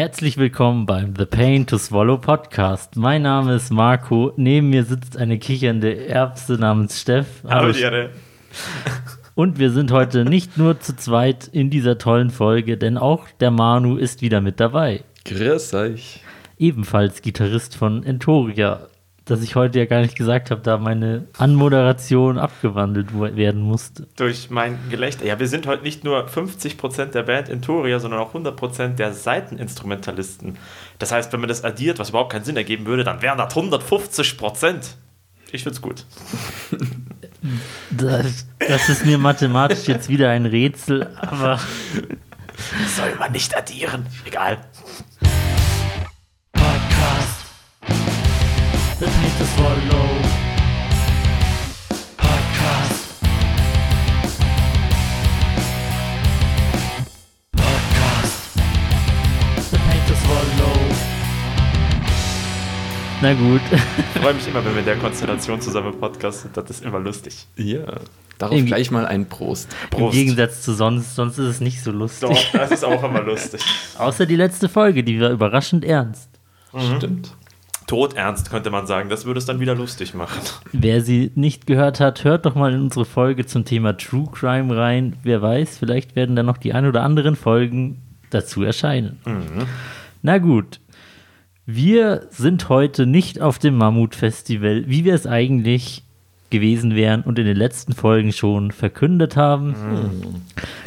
[0.00, 2.96] Herzlich willkommen beim The Pain to Swallow Podcast.
[2.96, 4.32] Mein Name ist Marco.
[4.38, 7.26] Neben mir sitzt eine kichernde Erbse namens Steff.
[7.46, 8.08] Hallo, Hallo
[9.34, 13.50] Und wir sind heute nicht nur zu zweit in dieser tollen Folge, denn auch der
[13.50, 15.04] Manu ist wieder mit dabei.
[15.26, 16.20] Grüß euch.
[16.56, 18.86] Ebenfalls Gitarrist von Entoria
[19.30, 24.08] dass ich heute ja gar nicht gesagt habe, da meine Anmoderation abgewandelt werden musste.
[24.16, 25.24] Durch mein Gelächter.
[25.24, 29.12] Ja, wir sind heute nicht nur 50% der Band in Toria, sondern auch 100% der
[29.12, 30.58] Seiteninstrumentalisten.
[30.98, 33.54] Das heißt, wenn man das addiert, was überhaupt keinen Sinn ergeben würde, dann wären das
[33.54, 34.94] 150%.
[35.52, 36.04] Ich find's gut.
[37.90, 41.58] Das, das ist mir mathematisch jetzt wieder ein Rätsel, aber.
[42.94, 44.06] Soll man nicht addieren.
[44.26, 44.58] Egal.
[49.00, 50.08] The Pain to Swallow
[52.18, 53.14] Podcast.
[57.56, 58.60] Podcast.
[59.70, 60.76] The Pain to Swallow.
[63.22, 63.62] Na gut.
[63.72, 66.50] Ich freue mich immer, wenn wir in der Konstellation zusammen podcasten.
[66.52, 67.46] Das ist immer lustig.
[67.56, 67.86] Ja.
[68.36, 69.74] Darauf Im, gleich mal ein Prost.
[69.88, 70.14] Prost.
[70.14, 72.28] Im Gegensatz zu sonst, sonst ist es nicht so lustig.
[72.28, 73.62] Doch, das ist auch immer lustig.
[73.96, 76.28] Außer die letzte Folge, die war überraschend ernst.
[76.74, 76.96] Mhm.
[76.98, 77.39] Stimmt
[77.90, 79.08] todernst, könnte man sagen.
[79.08, 80.40] Das würde es dann wieder lustig machen.
[80.72, 84.76] Wer sie nicht gehört hat, hört doch mal in unsere Folge zum Thema True Crime
[84.76, 85.16] rein.
[85.24, 89.18] Wer weiß, vielleicht werden dann noch die ein oder anderen Folgen dazu erscheinen.
[89.24, 89.66] Mhm.
[90.22, 90.78] Na gut.
[91.66, 96.04] Wir sind heute nicht auf dem Mammut-Festival, wie wir es eigentlich
[96.50, 99.68] gewesen wären und in den letzten Folgen schon verkündet haben.
[99.68, 100.42] Mhm.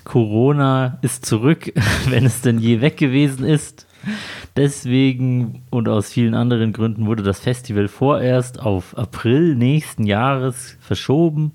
[0.06, 1.74] Corona ist zurück,
[2.10, 3.88] wenn es denn je weg gewesen ist.
[4.56, 11.52] Deswegen und aus vielen anderen Gründen wurde das Festival vorerst auf April nächsten Jahres verschoben.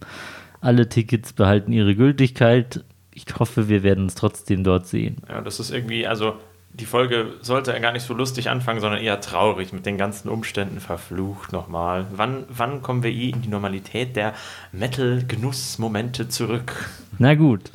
[0.60, 2.84] Alle Tickets behalten ihre Gültigkeit.
[3.14, 5.16] Ich hoffe, wir werden uns trotzdem dort sehen.
[5.28, 6.34] Ja, das ist irgendwie, also
[6.72, 10.80] die Folge sollte gar nicht so lustig anfangen, sondern eher traurig mit den ganzen Umständen
[10.80, 12.06] verflucht nochmal.
[12.14, 14.34] Wann, wann kommen wir eh in die Normalität der
[14.72, 16.88] Metal-Genussmomente zurück?
[17.18, 17.72] Na gut,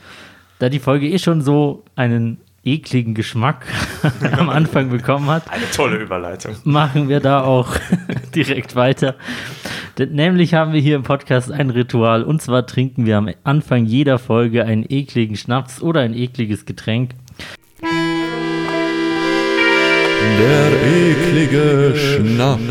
[0.60, 3.66] da die Folge eh schon so einen ekligen Geschmack
[4.38, 5.50] am Anfang bekommen hat.
[5.52, 6.56] Eine tolle Überleitung.
[6.64, 7.76] Machen wir da auch
[8.36, 9.16] direkt weiter.
[9.98, 13.86] Denn nämlich haben wir hier im Podcast ein Ritual und zwar trinken wir am Anfang
[13.86, 17.12] jeder Folge einen ekligen Schnaps oder ein ekliges Getränk.
[20.40, 22.62] Der eklige Schnaps.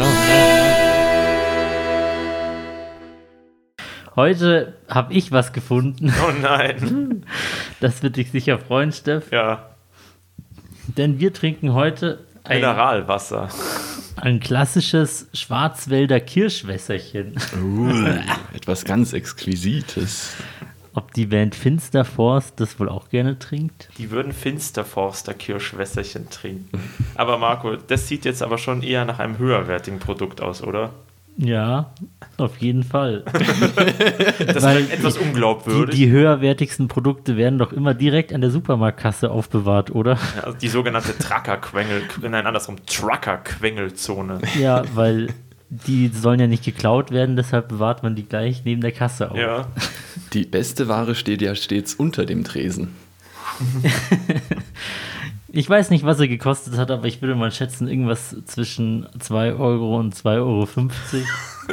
[4.15, 6.13] Heute habe ich was gefunden.
[6.27, 7.25] Oh nein.
[7.81, 9.31] Das wird dich sicher freuen, Steff.
[9.33, 9.72] Ja.
[10.87, 13.49] Denn wir trinken heute ein, Mineralwasser.
[14.17, 17.37] Ein klassisches Schwarzwälder Kirschwässerchen.
[17.57, 17.93] Uh,
[18.55, 20.35] etwas ganz Exquisites.
[20.95, 23.89] Ob die Band Finsterforst das wohl auch gerne trinkt?
[23.97, 26.91] Die würden Finsterforster Kirschwässerchen trinken.
[27.15, 30.93] Aber Marco, das sieht jetzt aber schon eher nach einem höherwertigen Produkt aus, oder?
[31.37, 31.95] Ja,
[32.37, 33.25] auf jeden Fall.
[34.47, 35.95] das Weil ist etwas unglaubwürdig.
[35.95, 40.19] Die, die, höherwertigsten Produkte werden doch immer direkt an der Supermarktkasse aufbewahrt, oder?
[40.37, 44.41] Ja, also die sogenannte Trucker-Quengel, nein, andersrum, Trucker-Quengelzone.
[44.61, 45.29] Ja, weil
[45.71, 49.39] die sollen ja nicht geklaut werden, deshalb bewahrt man die gleich neben der Kasse auf.
[49.39, 49.69] Ja.
[50.35, 52.95] Die beste Ware steht ja stets unter dem Tresen.
[55.55, 59.53] Ich weiß nicht, was er gekostet hat, aber ich würde mal schätzen, irgendwas zwischen 2
[59.53, 60.67] Euro und 2,50 Euro.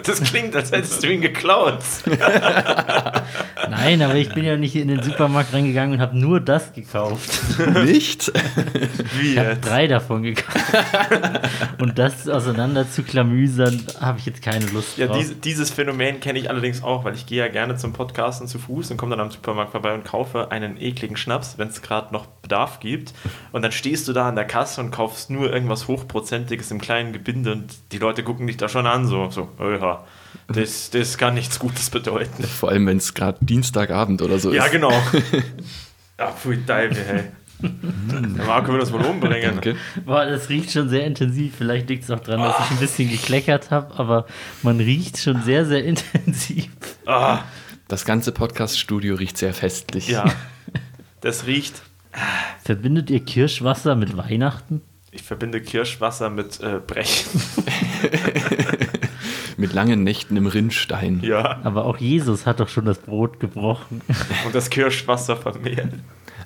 [0.04, 1.80] Das klingt, als hättest du ihn geklaut.
[3.90, 7.40] Nein, aber ich bin ja nicht in den Supermarkt reingegangen und habe nur das gekauft.
[7.86, 8.32] Nicht?
[9.20, 10.60] Wie ich habe drei davon gekauft.
[11.80, 15.18] Und das auseinander zu klamüsern, habe ich jetzt keine Lust ja, drauf.
[15.18, 18.48] Ja, dies, dieses Phänomen kenne ich allerdings auch, weil ich gehe ja gerne zum Podcasten
[18.48, 21.82] zu Fuß und komme dann am Supermarkt vorbei und kaufe einen ekligen Schnaps, wenn es
[21.82, 23.14] gerade noch Bedarf gibt.
[23.52, 27.12] Und dann stehst du da an der Kasse und kaufst nur irgendwas Hochprozentiges im kleinen
[27.12, 30.04] Gebinde und die Leute gucken dich da schon an, so, so, oh ja,
[30.48, 32.44] das, das kann nichts Gutes bedeuten.
[32.44, 34.74] Vor allem, wenn es gerade Dienstagabend oder so ja, ist.
[34.74, 35.02] Ja, genau.
[36.18, 37.24] Ja, pfui Teufel, hey.
[37.62, 39.56] Der Marco will das wohl umbringen.
[39.56, 39.76] Danke.
[40.06, 41.56] Boah, das riecht schon sehr intensiv.
[41.58, 44.26] Vielleicht liegt es auch daran, dass ich ein bisschen gekleckert habe, aber
[44.64, 46.70] man riecht schon sehr, sehr intensiv.
[47.06, 47.40] Ah.
[47.90, 50.08] Das ganze Podcast-Studio riecht sehr festlich.
[50.08, 50.26] Ja,
[51.22, 51.82] das riecht.
[52.64, 54.82] Verbindet ihr Kirschwasser mit Weihnachten?
[55.12, 57.42] Ich verbinde Kirschwasser mit äh, Brechen.
[59.60, 61.20] mit langen Nächten im Rinnstein.
[61.22, 61.60] Ja.
[61.64, 64.02] Aber auch Jesus hat doch schon das Brot gebrochen.
[64.46, 65.94] Und das Kirschwasser vermehrt.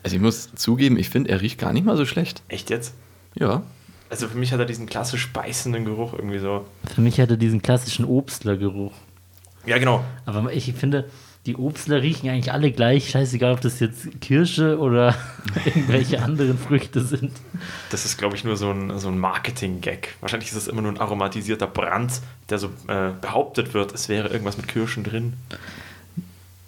[0.04, 2.42] Also ich muss zugeben, ich finde, er riecht gar nicht mal so schlecht.
[2.50, 2.96] Echt jetzt?
[3.36, 3.64] Ja.
[4.10, 6.66] Also für mich hat er diesen klassisch beißenden Geruch irgendwie so.
[6.94, 8.94] Für mich hat er diesen klassischen Obstlergeruch.
[9.66, 10.04] Ja, genau.
[10.26, 11.06] Aber ich finde,
[11.46, 13.10] die Obstler riechen eigentlich alle gleich.
[13.10, 15.16] Scheißegal, ob das jetzt Kirsche oder
[15.66, 17.32] irgendwelche anderen Früchte sind.
[17.90, 20.16] Das ist, glaube ich, nur so ein, so ein Marketing-Gag.
[20.22, 24.30] Wahrscheinlich ist es immer nur ein aromatisierter Brand, der so äh, behauptet wird, es wäre
[24.30, 25.34] irgendwas mit Kirschen drin.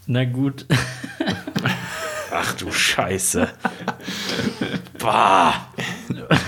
[0.08, 0.66] Na gut.
[2.32, 3.48] Ach du Scheiße.
[5.00, 5.68] bah.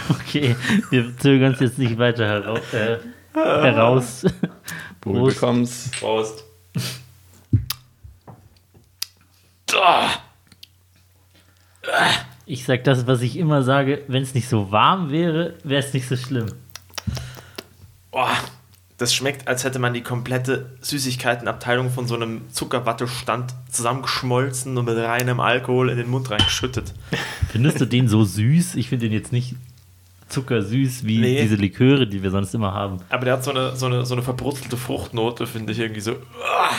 [0.10, 0.56] Okay,
[0.90, 2.74] wir zögern es jetzt nicht weiter heraus.
[2.74, 2.98] Äh,
[3.34, 4.26] heraus.
[5.00, 5.40] Prost.
[6.00, 6.47] Prost.
[12.46, 15.94] Ich sag das, was ich immer sage, wenn es nicht so warm wäre, wäre es
[15.94, 16.48] nicht so schlimm.
[18.12, 18.32] Boah,
[18.98, 24.98] das schmeckt, als hätte man die komplette Süßigkeitenabteilung von so einem Zuckerwattestand zusammengeschmolzen und mit
[24.98, 26.94] reinem Alkohol in den Mund reingeschüttet.
[27.52, 28.76] Findest du den so süß?
[28.76, 29.56] Ich finde den jetzt nicht
[30.30, 31.42] zuckersüß wie Nee.
[31.42, 32.98] diese Liköre, die wir sonst immer haben.
[33.10, 36.14] Aber der hat so eine, so eine, so eine verbrutzelte Fruchtnote, finde ich irgendwie so.
[36.44, 36.72] Ah.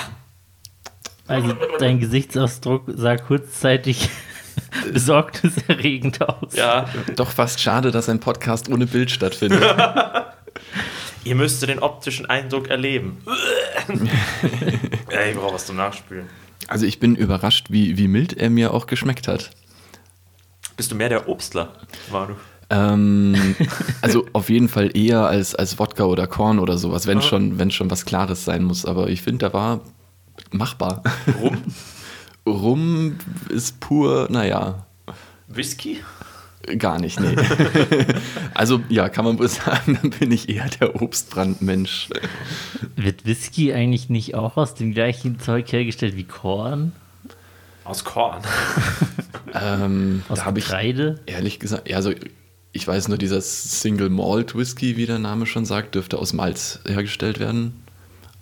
[1.29, 4.09] Also dein Gesichtsausdruck sah kurzzeitig
[4.93, 6.55] besorgniserregend aus.
[6.55, 9.63] Ja, Doch fast schade, dass ein Podcast ohne Bild stattfindet.
[11.25, 13.19] ihr müsstet den optischen Eindruck erleben.
[15.13, 16.27] ja, ich brauche was zum Nachspülen.
[16.67, 19.51] Also ich bin überrascht, wie, wie mild er mir auch geschmeckt hat.
[20.77, 21.73] Bist du mehr der Obstler,
[22.13, 22.35] Manu?
[22.71, 23.57] Ähm,
[24.03, 27.25] also auf jeden Fall eher als, als Wodka oder Korn oder sowas, wenn Ja.
[27.25, 28.85] schon, wenn schon was Klares sein muss.
[28.85, 29.81] Aber ich finde, der war
[30.51, 31.03] machbar.
[31.41, 31.63] Rum?
[32.47, 33.19] Rum
[33.51, 34.87] ist pur, naja,
[35.49, 35.99] Whisky?
[36.77, 37.35] gar nicht, nee.
[38.55, 42.11] also ja, kann man wohl sagen, dann bin ich eher der Obstbrandmensch.
[42.97, 46.93] Wird Whisky eigentlich nicht auch aus dem gleichen Zeug hergestellt wie Korn?
[47.85, 48.43] Aus Korn.
[49.55, 51.21] Ähm, Aus da habe ich Getreide?
[51.25, 52.13] ehrlich gesagt, ja, also
[52.73, 56.81] ich weiß nur, dieser Single Malt Whisky, wie der Name schon sagt, dürfte aus Malz
[56.87, 57.83] hergestellt werden.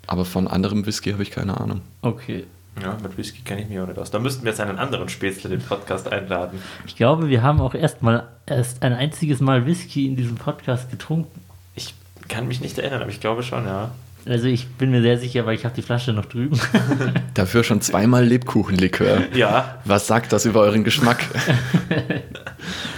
[0.07, 1.81] Aber von anderem Whisky habe ich keine Ahnung.
[2.01, 2.45] Okay.
[2.81, 4.11] Ja, mit Whisky kenne ich mich auch nicht aus.
[4.11, 6.59] Da müssten wir jetzt einen anderen Spätzle den Podcast einladen.
[6.85, 10.91] Ich glaube, wir haben auch erst mal erst ein einziges Mal Whisky in diesem Podcast
[10.91, 11.41] getrunken.
[11.75, 11.95] Ich
[12.27, 13.91] kann mich nicht erinnern, aber ich glaube schon, ja.
[14.27, 16.59] Also ich bin mir sehr sicher, weil ich habe die Flasche noch drüben.
[17.33, 19.23] Dafür schon zweimal Lebkuchenlikör.
[19.33, 21.23] Ja, Was sagt das über euren Geschmack?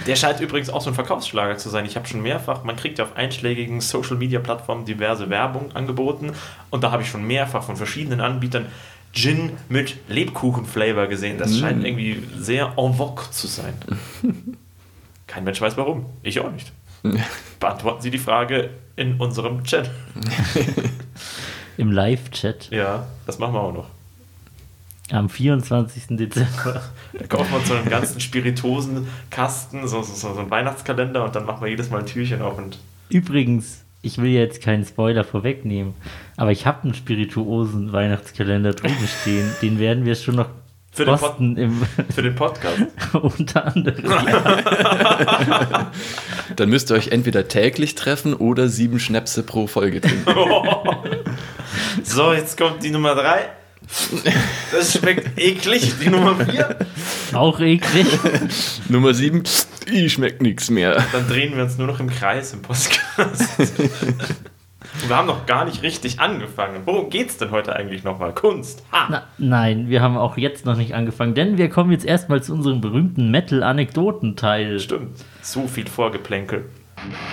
[0.06, 1.84] der scheint übrigens auch so ein Verkaufsschlager zu sein.
[1.84, 6.32] Ich habe schon mehrfach, man kriegt ja auf einschlägigen Social-Media-Plattformen diverse Werbung angeboten
[6.70, 8.66] und da habe ich schon mehrfach von verschiedenen Anbietern
[9.12, 11.36] Gin mit Lebkuchen-Flavor gesehen.
[11.38, 13.74] Das scheint irgendwie sehr en vogue zu sein.
[15.26, 16.06] Kein Mensch weiß warum.
[16.22, 16.72] Ich auch nicht.
[17.60, 19.90] Beantworten Sie die Frage in unserem Chat.
[21.76, 23.86] Im Live-Chat Ja, das machen wir auch noch.
[25.12, 26.16] Am 24.
[26.16, 26.82] Dezember.
[27.12, 31.62] Da kauft man so einen ganzen Spirituosenkasten, so, so, so einen Weihnachtskalender und dann machen
[31.62, 32.78] wir jedes Mal ein Türchen auf und
[33.10, 35.94] Übrigens, ich will jetzt keinen Spoiler vorwegnehmen,
[36.36, 39.50] aber ich habe einen spirituosen Weihnachtskalender drüben stehen.
[39.60, 40.48] Den werden wir schon noch
[40.92, 41.82] Für den posten im,
[42.14, 42.82] für den Podcast.
[43.12, 44.04] unter anderem.
[46.56, 50.24] Dann müsst ihr euch entweder täglich treffen oder sieben Schnäpse pro Folge trinken.
[52.04, 53.59] So, jetzt kommt die Nummer 3.
[54.72, 55.92] Das schmeckt eklig.
[56.02, 56.76] Die Nummer 4.
[57.32, 58.06] Auch eklig.
[58.88, 59.42] Nummer sieben,
[59.90, 61.04] ich schmeckt nichts mehr.
[61.12, 63.58] Dann drehen wir uns nur noch im Kreis im Podcast.
[63.58, 63.68] Und
[65.08, 66.82] wir haben noch gar nicht richtig angefangen.
[66.84, 68.32] Worum geht's denn heute eigentlich nochmal?
[68.34, 68.82] Kunst.
[68.92, 69.08] Ha!
[69.10, 72.52] Na, nein, wir haben auch jetzt noch nicht angefangen, denn wir kommen jetzt erstmal zu
[72.52, 74.78] unserem berühmten Metal-Anekdotenteil.
[74.78, 75.18] Stimmt.
[75.42, 76.64] So viel Vorgeplänkel.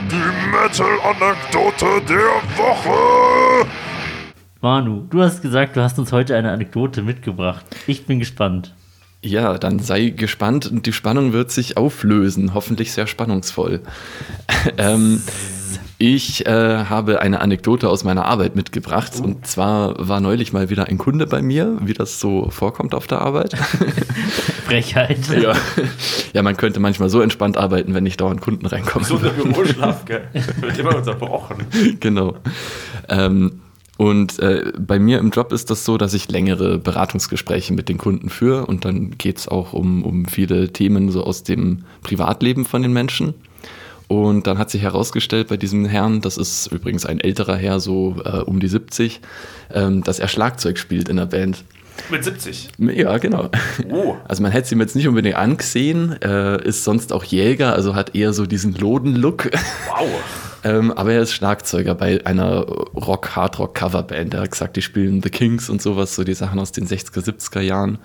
[0.09, 0.15] Die
[0.51, 3.67] Metal-Anekdote der Woche.
[4.67, 7.65] Manu, du hast gesagt, du hast uns heute eine Anekdote mitgebracht.
[7.87, 8.73] Ich bin gespannt.
[9.21, 12.53] Ja, dann sei gespannt und die Spannung wird sich auflösen.
[12.53, 13.79] Hoffentlich sehr spannungsvoll.
[14.77, 15.21] ähm,
[15.99, 19.13] ich äh, habe eine Anekdote aus meiner Arbeit mitgebracht.
[19.21, 23.07] Und zwar war neulich mal wieder ein Kunde bei mir, wie das so vorkommt auf
[23.07, 23.55] der Arbeit.
[24.65, 25.29] Frechheit.
[25.29, 25.53] ja.
[26.33, 29.07] ja, man könnte manchmal so entspannt arbeiten, wenn nicht dauernd Kunden reinkommen.
[29.07, 30.27] So der Büroschlaf, gell?
[30.59, 31.65] Wird immer unterbrochen.
[32.01, 32.35] genau.
[33.07, 33.61] Ähm,
[33.97, 37.97] und äh, bei mir im Job ist das so, dass ich längere Beratungsgespräche mit den
[37.97, 42.65] Kunden führe und dann geht es auch um, um viele Themen so aus dem Privatleben
[42.65, 43.33] von den Menschen.
[44.07, 48.15] Und dann hat sich herausgestellt bei diesem Herrn, das ist übrigens ein älterer Herr, so
[48.23, 49.19] äh, um die 70,
[49.73, 51.65] ähm, dass er Schlagzeug spielt in der Band.
[52.09, 52.69] Mit 70.
[52.77, 53.49] Ja, genau.
[53.89, 54.15] Oh.
[54.27, 57.95] Also man hätte es ihm jetzt nicht unbedingt angesehen, äh, ist sonst auch Jäger, also
[57.95, 59.49] hat eher so diesen Loden-Look.
[59.89, 60.07] Wow.
[60.67, 64.33] Ähm, aber er ist Schlagzeuger bei einer Rock-Hardrock-Coverband.
[64.33, 67.23] Er hat gesagt, die spielen The Kings und sowas, so die Sachen aus den 60er,
[67.23, 67.99] 70er Jahren,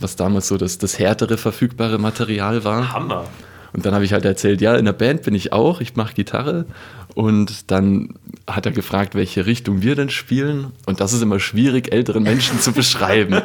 [0.00, 2.92] was damals so das, das härtere verfügbare Material war.
[2.92, 3.24] Hammer.
[3.72, 6.14] Und dann habe ich halt erzählt, ja, in der Band bin ich auch, ich mache
[6.14, 6.66] Gitarre.
[7.14, 8.14] Und dann
[8.48, 10.72] hat er gefragt, welche Richtung wir denn spielen.
[10.86, 13.40] Und das ist immer schwierig, älteren Menschen zu beschreiben.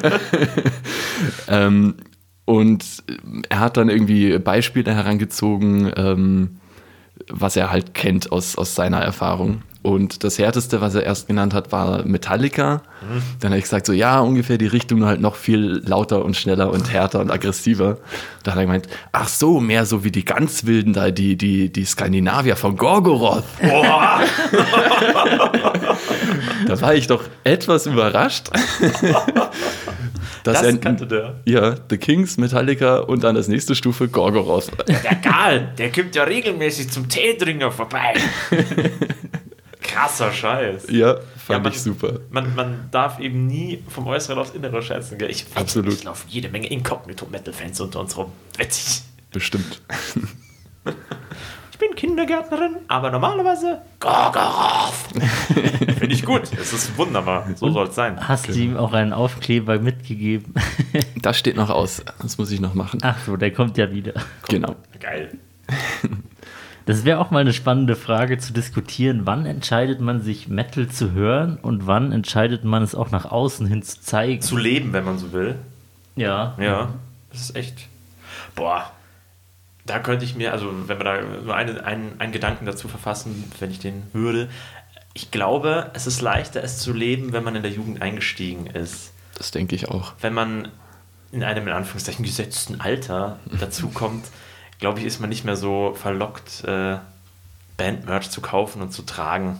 [1.48, 1.96] ähm,
[2.46, 2.84] und
[3.50, 6.59] er hat dann irgendwie Beispiele herangezogen, ähm,
[7.30, 9.64] was er halt kennt aus, aus seiner Erfahrung.
[9.82, 12.82] Und das härteste, was er erst genannt hat, war Metallica.
[13.40, 16.70] Dann habe ich gesagt, so ja, ungefähr die Richtung halt noch viel lauter und schneller
[16.70, 17.98] und härter und aggressiver.
[18.44, 21.72] Da hat er gemeint, ach so, mehr so wie die ganz wilden da, die, die,
[21.72, 23.46] die Skandinavier von Gorgoroth.
[23.62, 24.20] Boah,
[26.68, 28.50] Da war ich doch etwas überrascht.
[30.54, 31.36] das er- kannte der.
[31.46, 34.72] Ja, The Kings, Metallica und dann als nächste Stufe Gorgoroth.
[34.88, 38.14] Der Karl, der kommt ja regelmäßig zum Teedringer vorbei.
[39.82, 40.88] Krasser Scheiß.
[40.90, 42.20] Ja, fand Ja, man- ich super.
[42.30, 45.18] Man, man darf eben nie vom Äußeren aufs Innere schätzen.
[45.18, 45.32] Gell?
[45.32, 45.94] Ich, Absolut.
[45.94, 48.32] Ich laufen jede Menge Inkognito-Metal-Fans unter uns rum.
[48.58, 49.02] Witzig.
[49.32, 49.82] Bestimmt.
[51.72, 54.92] Ich bin Kindergärtnerin, aber normalerweise Gorgoroth.
[56.10, 56.60] Finde ich gut.
[56.60, 57.48] Es ist wunderbar.
[57.56, 58.28] So soll es sein.
[58.28, 60.54] Hast du ihm auch einen Aufkleber mitgegeben?
[61.22, 62.02] Das steht noch aus.
[62.22, 63.00] Das muss ich noch machen.
[63.04, 64.14] Ach so, der kommt ja wieder.
[64.48, 64.76] Genau.
[65.00, 65.38] Geil.
[66.86, 69.22] Das wäre auch mal eine spannende Frage zu diskutieren.
[69.26, 73.68] Wann entscheidet man sich, Metal zu hören und wann entscheidet man es auch nach außen
[73.68, 74.42] hin zu zeigen?
[74.42, 75.54] Zu leben, wenn man so will.
[76.16, 76.56] ja.
[76.60, 76.94] Ja,
[77.32, 77.88] das ist echt.
[78.56, 78.92] Boah,
[79.86, 83.52] da könnte ich mir, also wenn wir da nur eine, einen, einen Gedanken dazu verfassen,
[83.60, 84.50] wenn ich den würde.
[85.14, 89.12] Ich glaube, es ist leichter, es zu leben, wenn man in der Jugend eingestiegen ist.
[89.36, 90.14] Das denke ich auch.
[90.22, 90.70] Wenn man
[91.32, 94.26] in einem in Anführungszeichen gesetzten Alter dazu kommt,
[94.80, 96.98] glaube ich, ist man nicht mehr so verlockt, äh,
[97.78, 99.58] Bandmerch zu kaufen und zu tragen.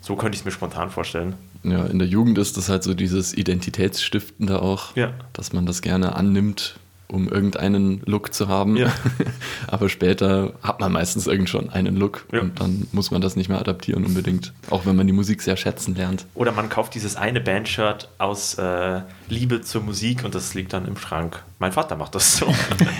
[0.00, 1.34] So könnte ich es mir spontan vorstellen.
[1.62, 5.12] Ja, in der Jugend ist das halt so dieses Identitätsstiftende auch, Ja.
[5.32, 6.78] dass man das gerne annimmt,
[7.10, 8.76] um irgendeinen Look zu haben.
[8.76, 8.92] Ja.
[9.66, 12.40] Aber später hat man meistens irgend schon einen Look Ja.
[12.40, 14.52] und dann muss man das nicht mehr adaptieren unbedingt.
[14.70, 16.26] Auch wenn man die Musik sehr schätzen lernt.
[16.34, 20.86] Oder man kauft dieses eine Bandshirt aus äh, Liebe zur Musik und das liegt dann
[20.86, 21.42] im Schrank.
[21.58, 22.46] Mein Vater macht das so.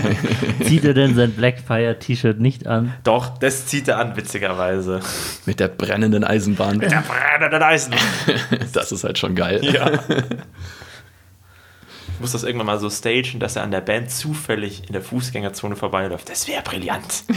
[0.65, 2.93] Zieht er denn sein Blackfire-T-Shirt nicht an?
[3.05, 5.01] Doch, das zieht er an, witzigerweise.
[5.47, 6.79] Mit der brennenden Eisenbahn.
[6.81, 7.95] Der brennende Eisen.
[8.73, 9.61] Das ist halt schon geil.
[9.63, 9.91] Ja.
[12.21, 15.01] Ich muss das irgendwann mal so stagen, dass er an der Band zufällig in der
[15.01, 16.29] Fußgängerzone vorbeiläuft.
[16.29, 17.25] Das wäre brillant.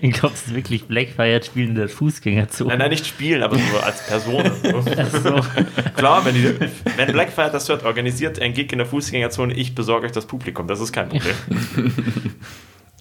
[0.00, 2.68] Ich glaube, es ist wirklich Blackfire spielen in der Fußgängerzone.
[2.70, 4.44] Nein, nein, nicht spielen, aber so als Person.
[5.22, 5.40] So.
[5.96, 6.54] Klar, wenn, die,
[6.96, 10.66] wenn Blackfire das hört, organisiert ein Gig in der Fußgängerzone, ich besorge euch das Publikum.
[10.66, 11.34] Das ist kein Problem.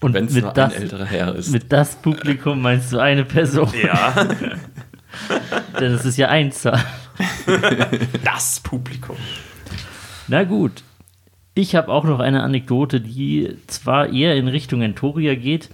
[0.01, 1.51] Und Wenn es mit nur das, ein älterer Herr ist.
[1.51, 3.69] mit das Publikum meinst du eine Person?
[3.81, 4.13] Ja,
[5.79, 6.83] Denn es ist ja Einzahl.
[8.23, 9.17] das Publikum.
[10.33, 10.83] Na gut.
[11.53, 15.69] Ich habe auch noch eine Anekdote, die zwar eher in Richtung Entoria geht.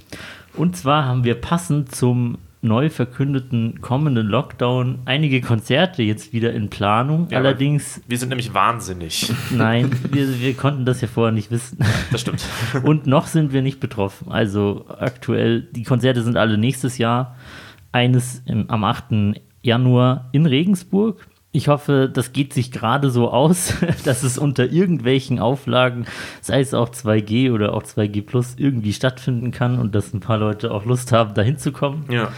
[0.53, 6.69] Und zwar haben wir passend zum neu verkündeten kommenden Lockdown einige Konzerte jetzt wieder in
[6.69, 7.29] Planung.
[7.31, 9.31] Ja, Allerdings, Wir sind nämlich wahnsinnig.
[9.49, 11.77] nein, wir, wir konnten das ja vorher nicht wissen.
[12.11, 12.43] Das stimmt.
[12.83, 14.29] Und noch sind wir nicht betroffen.
[14.29, 17.37] Also aktuell, die Konzerte sind alle nächstes Jahr.
[17.93, 19.39] Eines im, am 8.
[19.61, 21.28] Januar in Regensburg.
[21.51, 23.73] Ich hoffe, das geht sich gerade so aus,
[24.05, 26.05] dass es unter irgendwelchen Auflagen,
[26.41, 30.37] sei es auch 2G oder auch 2G Plus, irgendwie stattfinden kann und dass ein paar
[30.37, 32.05] Leute auch Lust haben, da hinzukommen.
[32.09, 32.31] Ja.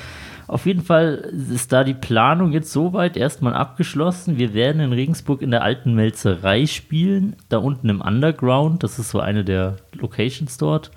[0.47, 4.37] Auf jeden Fall ist da die Planung jetzt soweit erstmal abgeschlossen.
[4.37, 8.83] Wir werden in Regensburg in der alten Melzerei spielen, da unten im Underground.
[8.83, 10.91] Das ist so eine der Locations dort.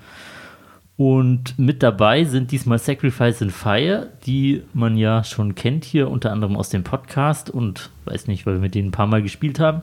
[0.97, 6.31] Und mit dabei sind diesmal Sacrifice and Fire, die man ja schon kennt hier, unter
[6.31, 9.59] anderem aus dem Podcast und weiß nicht, weil wir mit denen ein paar Mal gespielt
[9.59, 9.81] haben.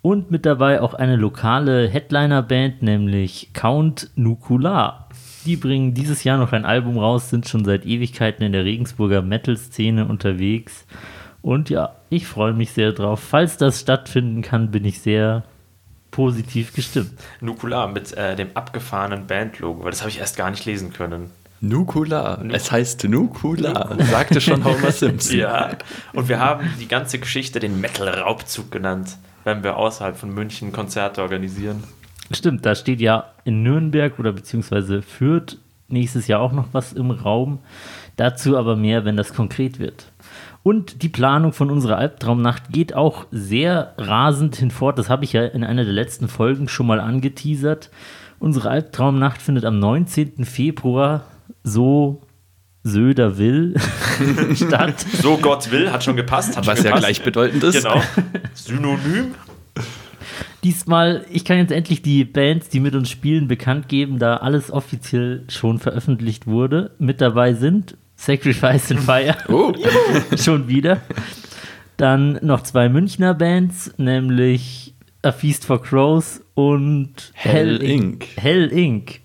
[0.00, 5.08] Und mit dabei auch eine lokale Headliner-Band, nämlich Count Nukular.
[5.44, 9.22] Die bringen dieses Jahr noch ein Album raus, sind schon seit Ewigkeiten in der Regensburger
[9.22, 10.86] Metal-Szene unterwegs.
[11.42, 13.20] Und ja, ich freue mich sehr drauf.
[13.20, 15.42] Falls das stattfinden kann, bin ich sehr
[16.14, 17.10] positiv gestimmt.
[17.40, 21.30] Nukular mit äh, dem abgefahrenen Bandlogo, weil das habe ich erst gar nicht lesen können.
[21.60, 22.40] Nukula.
[22.52, 23.96] Es heißt Nukula.
[23.98, 25.38] Sagte schon Homer Simpson.
[25.38, 25.70] Ja.
[26.12, 31.20] Und wir haben die ganze Geschichte den Metal-Raubzug genannt, wenn wir außerhalb von München Konzerte
[31.20, 31.82] organisieren.
[32.30, 35.56] Stimmt, da steht ja in Nürnberg oder beziehungsweise Fürth
[35.88, 37.58] nächstes Jahr auch noch was im Raum.
[38.16, 40.06] Dazu aber mehr, wenn das konkret wird.
[40.64, 44.98] Und die Planung von unserer Albtraumnacht geht auch sehr rasend hinfort.
[44.98, 47.90] Das habe ich ja in einer der letzten Folgen schon mal angeteasert.
[48.38, 50.46] Unsere Albtraumnacht findet am 19.
[50.46, 51.26] Februar,
[51.62, 52.22] so
[52.82, 53.74] Söder will,
[54.54, 55.04] statt.
[55.20, 56.56] So Gott will, hat schon gepasst.
[56.56, 57.04] Hat Was schon ja gepasst.
[57.04, 57.82] gleichbedeutend ist.
[57.82, 58.00] Genau.
[58.54, 59.34] Synonym.
[60.62, 64.70] Diesmal, ich kann jetzt endlich die Bands, die mit uns spielen, bekannt geben, da alles
[64.70, 66.92] offiziell schon veröffentlicht wurde.
[66.98, 69.36] Mit dabei sind Sacrifice in Fire.
[69.48, 69.72] Oh,
[70.36, 71.02] Schon wieder.
[71.96, 78.26] Dann noch zwei Münchner Bands, nämlich A Feast for Crows und Hell Inc.
[78.36, 79.20] Hell Inc.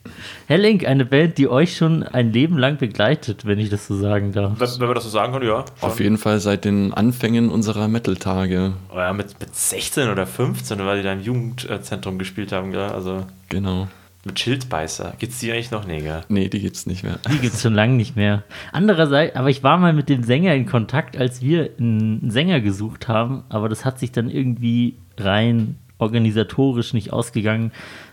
[0.48, 3.98] Hell Inc., eine Band, die euch schon ein Leben lang begleitet, wenn ich das so
[3.98, 4.60] sagen darf.
[4.60, 5.66] Wenn, wenn man das so sagen kann, ja.
[5.82, 8.74] auf jeden Fall seit den Anfängen unserer Metal-Tage.
[8.94, 12.90] Oh ja, mit, mit 16 oder 15, weil die da im Jugendzentrum gespielt haben, gell?
[12.90, 13.90] Also Genau.
[14.30, 15.16] Mit Schildbeißer.
[15.20, 15.86] Gibt's die eigentlich noch?
[15.86, 16.22] Nee, gell?
[16.30, 17.20] Nee, die gibt's nicht mehr.
[17.32, 18.44] Die gibt es schon lange nicht mehr.
[18.72, 23.08] Andererseits, aber ich war mal mit dem Sänger in Kontakt, als wir einen Sänger gesucht
[23.08, 27.72] haben, aber das hat sich dann irgendwie rein organisatorisch nicht ausgegangen,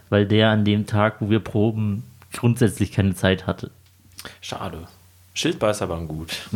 [0.09, 3.71] weil der an dem Tag, wo wir proben, grundsätzlich keine Zeit hatte.
[4.41, 4.89] Schade.
[5.35, 6.49] Schildbeißer waren gut.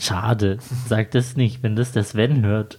[0.00, 2.78] Schade, sag das nicht, wenn das der Sven hört.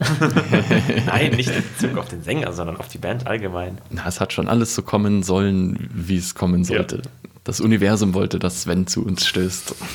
[1.05, 3.77] Nein, nicht in Bezug auf den Sänger, sondern auf die Band allgemein.
[3.91, 7.03] Na, es hat schon alles so kommen sollen, wie es kommen sollte.
[7.43, 9.75] Das Universum wollte, dass Sven zu uns stößt.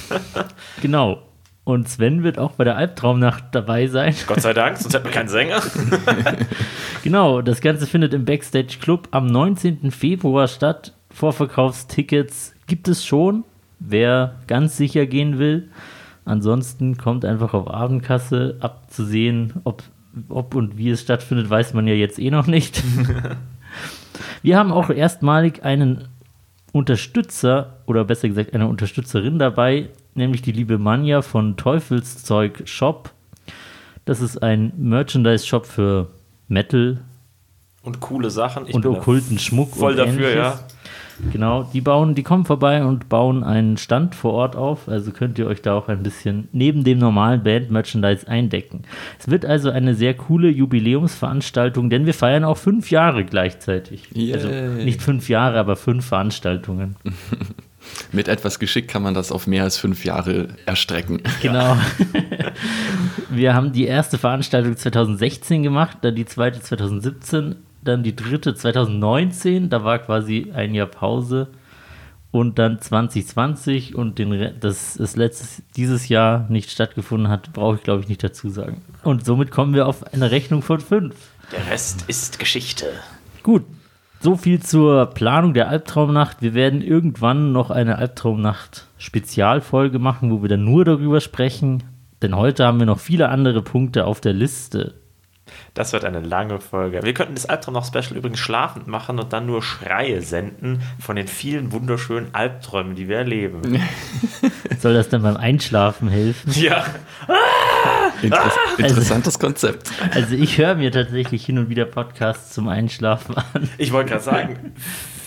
[0.82, 1.22] Genau.
[1.64, 4.14] Und Sven wird auch bei der Albtraumnacht dabei sein.
[4.28, 5.60] Gott sei Dank, sonst hätten wir keinen Sänger.
[7.02, 9.90] Genau, das Ganze findet im Backstage Club am 19.
[9.90, 10.92] Februar statt.
[11.10, 13.42] Vorverkaufstickets gibt es schon,
[13.80, 15.68] wer ganz sicher gehen will.
[16.26, 19.84] Ansonsten kommt einfach auf Abendkasse abzusehen, ob,
[20.28, 22.82] ob und wie es stattfindet, weiß man ja jetzt eh noch nicht.
[24.42, 26.08] Wir haben auch erstmalig einen
[26.72, 33.12] Unterstützer oder besser gesagt eine Unterstützerin dabei, nämlich die liebe Manja von Teufelszeug Shop.
[34.04, 36.08] Das ist ein Merchandise-Shop für
[36.48, 36.98] Metal
[37.82, 38.66] Und coole Sachen.
[38.66, 39.76] Ich und okkulten Schmuck.
[39.76, 40.60] Voll und dafür, ja.
[41.32, 44.88] Genau, die bauen, die kommen vorbei und bauen einen Stand vor Ort auf.
[44.88, 48.82] Also könnt ihr euch da auch ein bisschen neben dem normalen Band-Merchandise eindecken.
[49.18, 54.08] Es wird also eine sehr coole Jubiläumsveranstaltung, denn wir feiern auch fünf Jahre gleichzeitig.
[54.32, 54.84] Also Yay.
[54.84, 56.96] nicht fünf Jahre, aber fünf Veranstaltungen.
[58.12, 61.22] Mit etwas Geschick kann man das auf mehr als fünf Jahre erstrecken.
[61.42, 61.76] Genau.
[63.30, 67.54] Wir haben die erste Veranstaltung 2016 gemacht, dann die zweite 2017,
[67.86, 71.48] dann die dritte 2019, da war quasi ein Jahr Pause
[72.30, 77.82] und dann 2020 und den, dass es letztes, dieses Jahr nicht stattgefunden hat, brauche ich
[77.82, 78.82] glaube ich nicht dazu sagen.
[79.02, 81.14] Und somit kommen wir auf eine Rechnung von fünf.
[81.52, 82.86] Der Rest ist Geschichte.
[83.42, 83.64] Gut,
[84.20, 86.42] so viel zur Planung der Albtraumnacht.
[86.42, 91.84] Wir werden irgendwann noch eine Albtraumnacht-Spezialfolge machen, wo wir dann nur darüber sprechen.
[92.22, 94.94] Denn heute haben wir noch viele andere Punkte auf der Liste.
[95.74, 97.02] Das wird eine lange Folge.
[97.02, 101.16] Wir könnten das Albtraum noch Special übrigens schlafend machen und dann nur Schreie senden von
[101.16, 103.80] den vielen wunderschönen Albträumen, die wir erleben.
[104.78, 106.52] Soll das dann beim Einschlafen helfen?
[106.52, 106.84] Ja,
[108.22, 109.90] Interess interessantes Konzept.
[110.12, 113.68] Also ich höre mir tatsächlich hin und wieder Podcasts zum Einschlafen an.
[113.78, 114.72] ich wollte gerade sagen,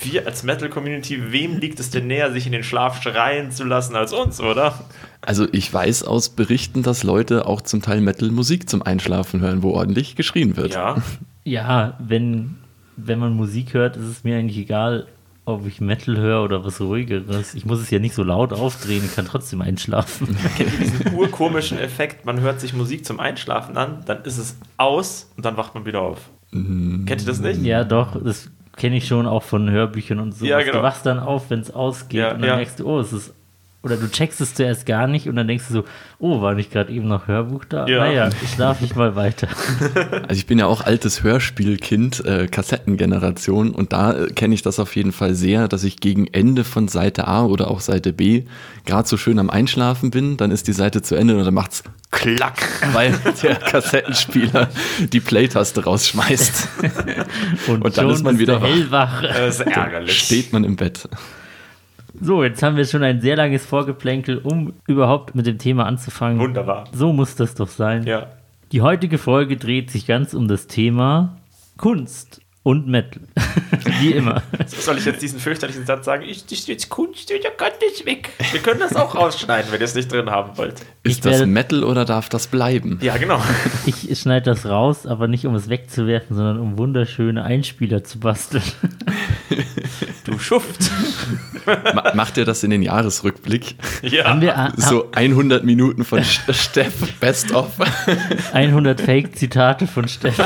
[0.02, 3.96] wir als Metal-Community, wem liegt es denn näher, sich in den Schlaf schreien zu lassen
[3.96, 4.80] als uns, oder?
[5.22, 9.72] Also ich weiß aus Berichten, dass Leute auch zum Teil Metal-Musik zum Einschlafen hören, wo
[9.72, 10.74] ordentlich geschrien wird.
[10.74, 10.96] Ja,
[11.50, 12.58] Ja, wenn,
[12.96, 15.08] wenn man Musik hört, ist es mir eigentlich egal,
[15.46, 17.56] ob ich Metal höre oder was ruhigeres.
[17.56, 20.38] Ich muss es ja nicht so laut aufdrehen, ich kann trotzdem einschlafen.
[20.58, 24.58] kennt ihr diesen urkomischen Effekt, man hört sich Musik zum Einschlafen an, dann ist es
[24.78, 26.30] aus und dann wacht man wieder auf.
[26.52, 27.62] Kennt ihr das nicht?
[27.64, 30.46] Ja, doch, das kenne ich schon auch von Hörbüchern und so.
[30.46, 30.78] Ja, genau.
[30.78, 32.56] Du wachst dann auf, wenn es ausgeht Ja, und dann ja.
[32.56, 33.36] merkst du, oh, es ist.
[33.82, 35.84] Oder du checkst es zuerst gar nicht und dann denkst du so,
[36.20, 37.88] oh, war nicht gerade eben noch Hörbuch da?
[37.88, 38.00] Ja.
[38.00, 39.48] Naja, schlaf ich mal weiter.
[40.28, 44.80] Also ich bin ja auch altes Hörspielkind, äh, Kassettengeneration und da äh, kenne ich das
[44.80, 48.44] auf jeden Fall sehr, dass ich gegen Ende von Seite A oder auch Seite B
[48.86, 51.84] gerade so schön am Einschlafen bin, dann ist die Seite zu Ende und dann macht's
[52.12, 54.70] klack, weil der Kassettenspieler
[55.12, 56.68] die Play-Taste rausschmeißt.
[57.68, 58.70] Und, Und dann ist man wieder der wach.
[58.70, 59.22] hellwach.
[59.22, 60.18] Das ist ärgerlich.
[60.18, 61.08] Steht man im Bett.
[62.22, 66.39] So, jetzt haben wir schon ein sehr langes Vorgeplänkel, um überhaupt mit dem Thema anzufangen.
[66.39, 66.86] Wunderbar.
[66.93, 68.06] So muss das doch sein.
[68.06, 68.28] Ja.
[68.72, 71.38] Die heutige Folge dreht sich ganz um das Thema
[71.78, 73.22] Kunst und Metal.
[74.02, 74.43] Wie immer.
[74.67, 76.24] Soll ich jetzt diesen fürchterlichen Satz sagen?
[76.24, 78.30] Ist das jetzt Kunst oder kann das weg?
[78.52, 80.76] Wir können das auch rausschneiden, wenn ihr es nicht drin haben wollt.
[81.04, 83.00] Ich Ist das werde- Metal oder darf das bleiben?
[83.02, 83.41] Ja, genau.
[83.86, 88.62] Ich schneide das raus, aber nicht um es wegzuwerfen, sondern um wunderschöne Einspieler zu basteln.
[90.39, 90.89] Schuft.
[91.93, 93.75] Ma macht ihr das in den Jahresrückblick?
[94.02, 94.25] Ja.
[94.25, 97.71] Haben wir a- So 100 Minuten von St- Steff Best of.
[98.54, 100.45] 100 Fake-Zitate von Steffen.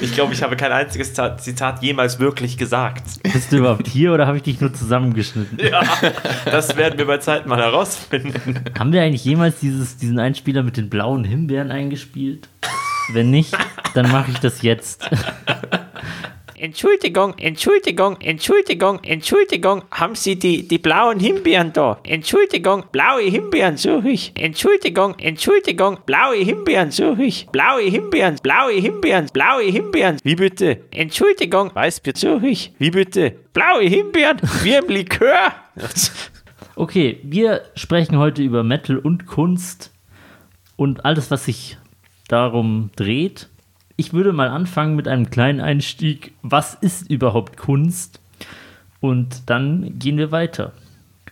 [0.00, 3.04] Ich glaube, ich habe kein einziges Ta- Zitat jemals wirklich gesagt.
[3.22, 5.58] Bist du überhaupt hier oder habe ich dich nur zusammengeschnitten?
[5.64, 5.82] Ja,
[6.46, 8.60] das werden wir bei Zeit mal herausfinden.
[8.78, 12.48] Haben wir eigentlich jemals dieses, diesen Einspieler mit den blauen Himbeeren eingespielt?
[13.12, 13.56] Wenn nicht,
[13.94, 15.08] dann mache ich das jetzt.
[16.60, 21.98] Entschuldigung, Entschuldigung, Entschuldigung, Entschuldigung, haben Sie die, die blauen Himbeeren da?
[22.04, 24.32] Entschuldigung, blaue Himbeeren suche ich.
[24.36, 27.46] Entschuldigung, Entschuldigung, blaue Himbeeren suche ich.
[27.46, 30.18] Blaue Himbeeren, blaue Himbeeren, blaue Himbeeren.
[30.22, 30.82] Wie bitte?
[30.90, 32.74] Entschuldigung, Weißbier suche ich.
[32.78, 33.36] Wie bitte?
[33.54, 35.54] Blaue Himbeeren, wie im Likör.
[36.76, 39.92] Okay, wir sprechen heute über Metal und Kunst
[40.76, 41.76] und alles, was sich
[42.28, 43.50] darum dreht.
[44.00, 46.32] Ich würde mal anfangen mit einem kleinen Einstieg.
[46.40, 48.22] Was ist überhaupt Kunst?
[48.98, 50.72] Und dann gehen wir weiter.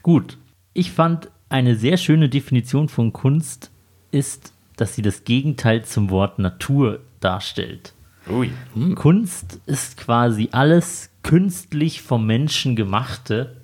[0.03, 0.37] Gut,
[0.75, 3.71] ich fand eine sehr schöne Definition von Kunst
[4.11, 7.95] ist, dass sie das Gegenteil zum Wort Natur darstellt.
[8.29, 8.51] Ui.
[8.97, 13.57] Kunst ist quasi alles künstlich vom Menschen gemachte,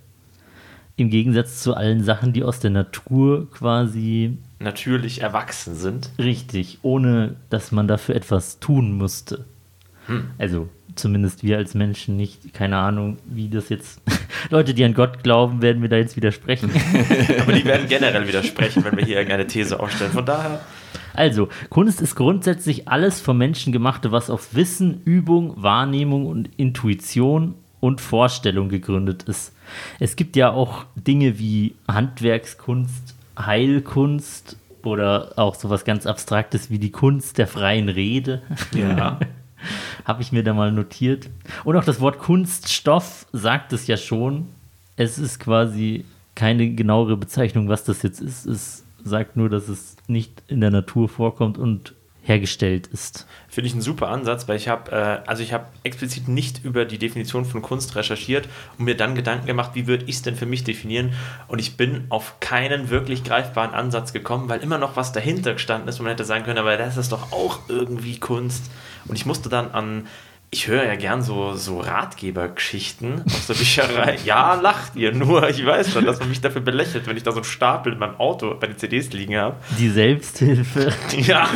[0.97, 6.11] im Gegensatz zu allen Sachen, die aus der Natur quasi Natürlich erwachsen sind.
[6.19, 9.45] richtig, ohne dass man dafür etwas tun musste.
[10.39, 12.53] Also zumindest wir als Menschen nicht.
[12.55, 14.01] Keine Ahnung, wie das jetzt.
[14.51, 16.71] Leute, die an Gott glauben, werden mir da jetzt widersprechen.
[17.41, 20.13] Aber die werden generell widersprechen, wenn wir hier irgendeine These aufstellen.
[20.13, 20.61] Von daher,
[21.15, 27.55] Also, Kunst ist grundsätzlich alles vom Menschen gemachte, was auf Wissen, Übung, Wahrnehmung und Intuition
[27.81, 29.53] und Vorstellung gegründet ist.
[30.01, 36.91] Es gibt ja auch Dinge wie Handwerkskunst, Heilkunst oder auch sowas ganz Abstraktes wie die
[36.91, 38.43] Kunst der freien Rede.
[38.75, 39.19] ja.
[40.05, 41.31] Habe ich mir da mal notiert.
[41.65, 44.49] Und auch das Wort Kunststoff sagt es ja schon.
[44.97, 48.45] Es ist quasi keine genauere Bezeichnung, was das jetzt ist.
[48.45, 51.95] Es sagt nur, dass es nicht in der Natur vorkommt und
[52.25, 53.27] hergestellt ist.
[53.49, 56.87] Finde ich einen super Ansatz, weil ich habe, äh, also ich habe explizit nicht über
[56.87, 60.35] die Definition von Kunst recherchiert und mir dann Gedanken gemacht, wie würde ich es denn
[60.35, 61.13] für mich definieren?
[61.49, 65.87] Und ich bin auf keinen wirklich greifbaren Ansatz gekommen, weil immer noch was dahinter gestanden
[65.89, 68.71] ist, wo man hätte sagen können, aber das ist doch auch irgendwie Kunst.
[69.07, 70.07] Und ich musste dann an,
[70.55, 74.17] ich höre ja gern so, so Ratgebergeschichten aus der Bücherei.
[74.25, 75.49] ja, lacht ihr nur.
[75.49, 77.99] Ich weiß schon, dass man mich dafür belächelt, wenn ich da so einen Stapel in
[77.99, 79.57] meinem Auto bei den CDs liegen habe.
[79.79, 80.93] Die Selbsthilfe.
[81.17, 81.49] Ja.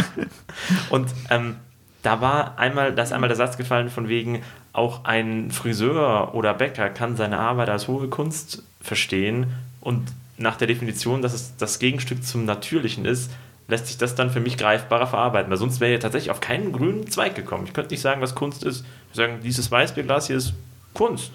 [0.91, 1.57] Und ähm,
[2.03, 6.55] da war einmal, da ist einmal der Satz gefallen von wegen, auch ein Friseur oder
[6.55, 9.47] Bäcker kann seine Arbeit als hohe Kunst verstehen
[9.81, 10.09] und
[10.39, 13.31] nach der Definition, dass es das Gegenstück zum Natürlichen ist,
[13.69, 16.73] lässt sich das dann für mich greifbarer verarbeiten, weil sonst wäre ich tatsächlich auf keinen
[16.73, 17.65] grünen Zweig gekommen.
[17.67, 18.81] Ich könnte nicht sagen, was Kunst ist.
[18.81, 20.55] Ich würde sagen, dieses Weißbierglas hier ist
[20.95, 21.33] Kunst.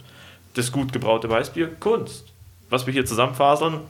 [0.56, 2.26] Das gut gebraute Weißbier, Kunst.
[2.70, 3.82] Was wir hier zusammenfaseln,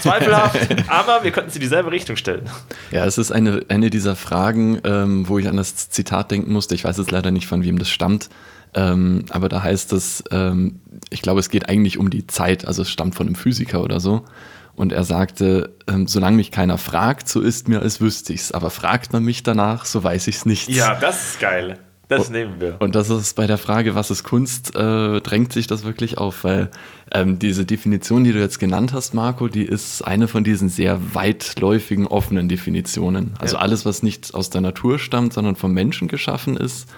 [0.00, 2.48] zweifelhaft, aber wir könnten sie in dieselbe Richtung stellen.
[2.90, 6.74] Ja, es ist eine, eine dieser Fragen, ähm, wo ich an das Zitat denken musste.
[6.74, 8.28] Ich weiß jetzt leider nicht, von wem das stammt.
[8.74, 12.66] Ähm, aber da heißt es, ähm, ich glaube, es geht eigentlich um die Zeit.
[12.66, 14.24] Also es stammt von einem Physiker oder so.
[14.76, 18.50] Und er sagte, ähm, solange mich keiner fragt, so ist mir, als wüsste ich's.
[18.52, 20.68] Aber fragt man mich danach, so weiß ich's nicht.
[20.68, 21.78] Ja, das ist geil.
[22.08, 22.76] Das nehmen wir.
[22.80, 26.44] Und das ist bei der Frage, was ist Kunst, äh, drängt sich das wirklich auf,
[26.44, 26.70] weil
[27.12, 31.14] ähm, diese Definition, die du jetzt genannt hast, Marco, die ist eine von diesen sehr
[31.14, 33.32] weitläufigen, offenen Definitionen.
[33.38, 33.62] Also Ja.
[33.62, 36.88] alles, was nicht aus der Natur stammt, sondern vom Menschen geschaffen ist.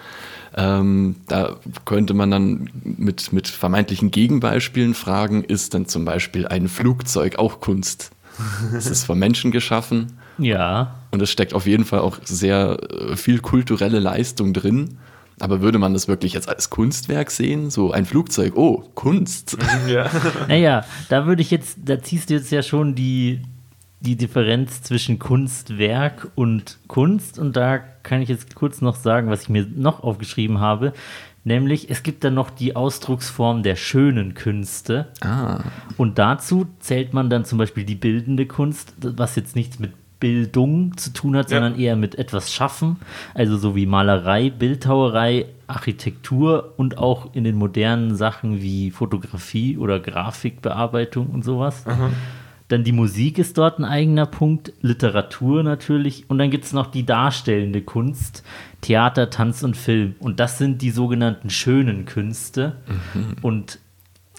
[0.57, 6.69] Ähm, da könnte man dann mit, mit vermeintlichen Gegenbeispielen fragen, ist denn zum Beispiel ein
[6.69, 8.11] Flugzeug auch Kunst?
[8.75, 10.19] Es ist vom Menschen geschaffen.
[10.39, 10.97] Ja.
[11.11, 14.99] Und es steckt auf jeden Fall auch sehr äh, viel kulturelle Leistung drin.
[15.39, 17.71] Aber würde man das wirklich jetzt als Kunstwerk sehen?
[17.71, 19.57] So ein Flugzeug, oh, Kunst.
[19.87, 20.11] Ja.
[20.49, 23.43] Naja, da würde ich jetzt, da ziehst du jetzt ja schon die,
[24.01, 27.39] die Differenz zwischen Kunstwerk und Kunst.
[27.39, 30.93] Und da kann ich jetzt kurz noch sagen, was ich mir noch aufgeschrieben habe.
[31.45, 35.07] Nämlich, es gibt dann noch die Ausdrucksform der schönen Künste.
[35.21, 35.61] Ah,
[35.97, 40.97] Und dazu zählt man dann zum Beispiel die bildende Kunst, was jetzt nichts mit Bildung
[40.97, 41.59] zu tun hat, Ja.
[41.61, 42.97] sondern eher mit etwas schaffen.
[43.35, 50.01] Also so wie Malerei, Bildhauerei, Architektur und auch in den modernen Sachen wie Fotografie oder
[50.01, 51.85] Grafikbearbeitung und sowas.
[52.69, 56.29] Dann die Musik ist dort ein eigener Punkt, Literatur natürlich.
[56.29, 58.43] Und dann gibt es noch die darstellende Kunst,
[58.81, 60.17] Theater, Tanz und Film.
[60.19, 62.77] Und das sind die sogenannten schönen Künste.
[63.43, 63.79] Und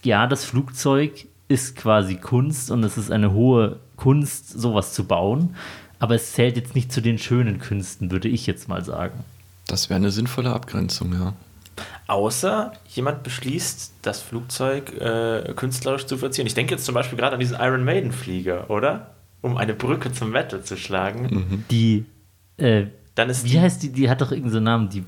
[0.03, 5.55] ja, das Flugzeug ist quasi Kunst und es ist eine hohe Kunst, sowas zu bauen.
[5.99, 9.23] Aber es zählt jetzt nicht zu den schönen Künsten, würde ich jetzt mal sagen.
[9.67, 11.33] das wäre eine sinnvolle Abgrenzung, ja.
[12.07, 16.47] Außer jemand beschließt, das Flugzeug äh, künstlerisch zu verzieren.
[16.47, 19.15] Ich denke jetzt zum Beispiel gerade an diesen Iron Maiden Flieger, oder?
[19.41, 21.65] Um eine Brücke zum Metal zu schlagen.
[21.69, 22.05] Die,
[22.57, 22.85] äh,
[23.15, 23.91] Dann ist wie die, heißt die?
[23.91, 25.03] Die hat doch irgendeinen so einen Namen, die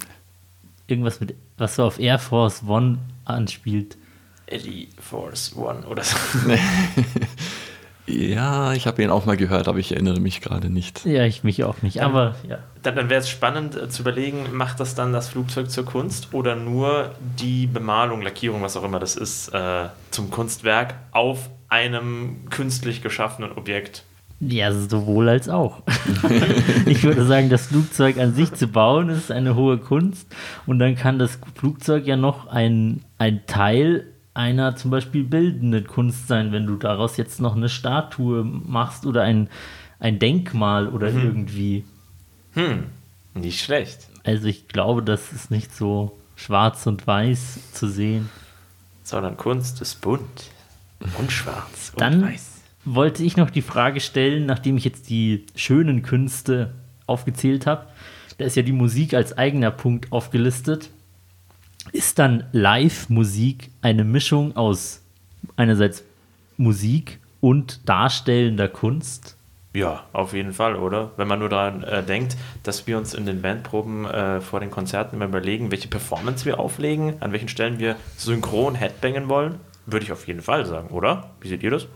[0.88, 3.98] irgendwas mit, was so auf Air Force One anspielt.
[4.46, 6.18] Eddie Force One oder so.
[8.10, 11.06] Ja, ich habe ihn auch mal gehört, aber ich erinnere mich gerade nicht.
[11.06, 12.02] Ja, ich mich auch nicht.
[12.02, 12.58] Aber ja.
[12.82, 16.34] Dann, dann wäre es spannend äh, zu überlegen, macht das dann das Flugzeug zur Kunst
[16.34, 22.50] oder nur die Bemalung, Lackierung, was auch immer das ist, äh, zum Kunstwerk auf einem
[22.50, 24.04] künstlich geschaffenen Objekt?
[24.40, 25.84] Ja, sowohl als auch.
[26.86, 30.34] ich würde sagen, das Flugzeug an sich zu bauen ist eine hohe Kunst
[30.66, 36.28] und dann kann das Flugzeug ja noch ein, ein Teil einer zum Beispiel bildenden Kunst
[36.28, 39.50] sein, wenn du daraus jetzt noch eine Statue machst oder ein,
[40.00, 41.84] ein Denkmal oder irgendwie.
[42.54, 42.86] Hm,
[43.34, 44.08] nicht schlecht.
[44.24, 48.30] Also ich glaube, das ist nicht so schwarz und weiß zu sehen.
[49.04, 50.52] Sondern Kunst ist bunt
[51.18, 52.62] und schwarz und Dann weiß.
[52.86, 56.74] wollte ich noch die Frage stellen, nachdem ich jetzt die schönen Künste
[57.08, 57.88] aufgezählt habe.
[58.38, 60.90] Da ist ja die Musik als eigener Punkt aufgelistet.
[61.92, 65.02] Ist dann Live-Musik eine Mischung aus
[65.56, 66.04] einerseits
[66.58, 69.36] Musik und darstellender Kunst?
[69.74, 71.12] Ja, auf jeden Fall, oder?
[71.18, 74.72] Wenn man nur daran äh, denkt, dass wir uns in den Bandproben äh, vor den
[74.72, 80.06] Konzerten immer überlegen, welche Performance wir auflegen, an welchen Stellen wir synchron headbangen wollen, würde
[80.06, 81.32] ich auf jeden Fall sagen, oder?
[81.40, 81.88] Wie seht ihr das?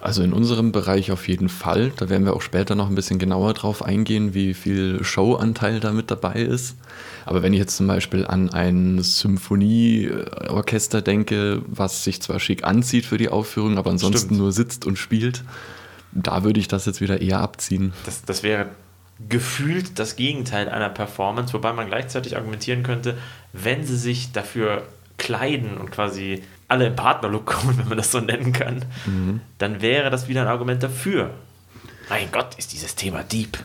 [0.00, 1.92] Also in unserem Bereich auf jeden Fall.
[1.96, 5.92] Da werden wir auch später noch ein bisschen genauer drauf eingehen, wie viel Showanteil da
[5.92, 6.76] mit dabei ist.
[7.24, 13.04] Aber wenn ich jetzt zum Beispiel an ein Symphonieorchester denke, was sich zwar schick anzieht
[13.04, 14.40] für die Aufführung, aber ansonsten Stimmt.
[14.40, 15.44] nur sitzt und spielt,
[16.12, 17.92] da würde ich das jetzt wieder eher abziehen.
[18.06, 18.66] Das, das wäre
[19.28, 23.18] gefühlt das Gegenteil einer Performance, wobei man gleichzeitig argumentieren könnte,
[23.52, 24.84] wenn sie sich dafür
[25.18, 28.84] kleiden und quasi alle im Partnerlook kommen, wenn man das so nennen kann,
[29.58, 31.30] dann wäre das wieder ein Argument dafür.
[32.10, 33.58] Mein Gott, ist dieses Thema deep.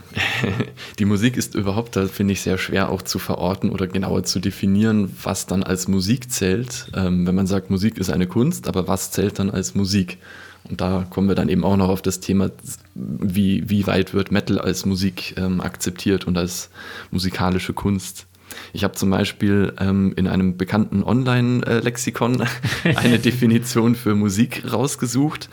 [1.00, 4.40] Die Musik ist überhaupt, da finde ich, sehr schwer auch zu verorten oder genauer zu
[4.40, 6.88] definieren, was dann als Musik zählt.
[6.94, 10.18] Ähm, wenn man sagt, Musik ist eine Kunst, aber was zählt dann als Musik?
[10.70, 12.52] Und da kommen wir dann eben auch noch auf das Thema,
[12.96, 16.70] wie, wie weit wird Metal als Musik ähm, akzeptiert und als
[17.12, 18.28] musikalische Kunst.
[18.74, 22.44] Ich habe zum Beispiel ähm, in einem bekannten Online-Lexikon
[22.96, 25.50] eine Definition für Musik rausgesucht.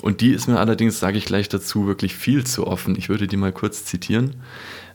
[0.00, 2.96] Und die ist mir allerdings, sage ich gleich dazu, wirklich viel zu offen.
[2.96, 4.34] Ich würde die mal kurz zitieren.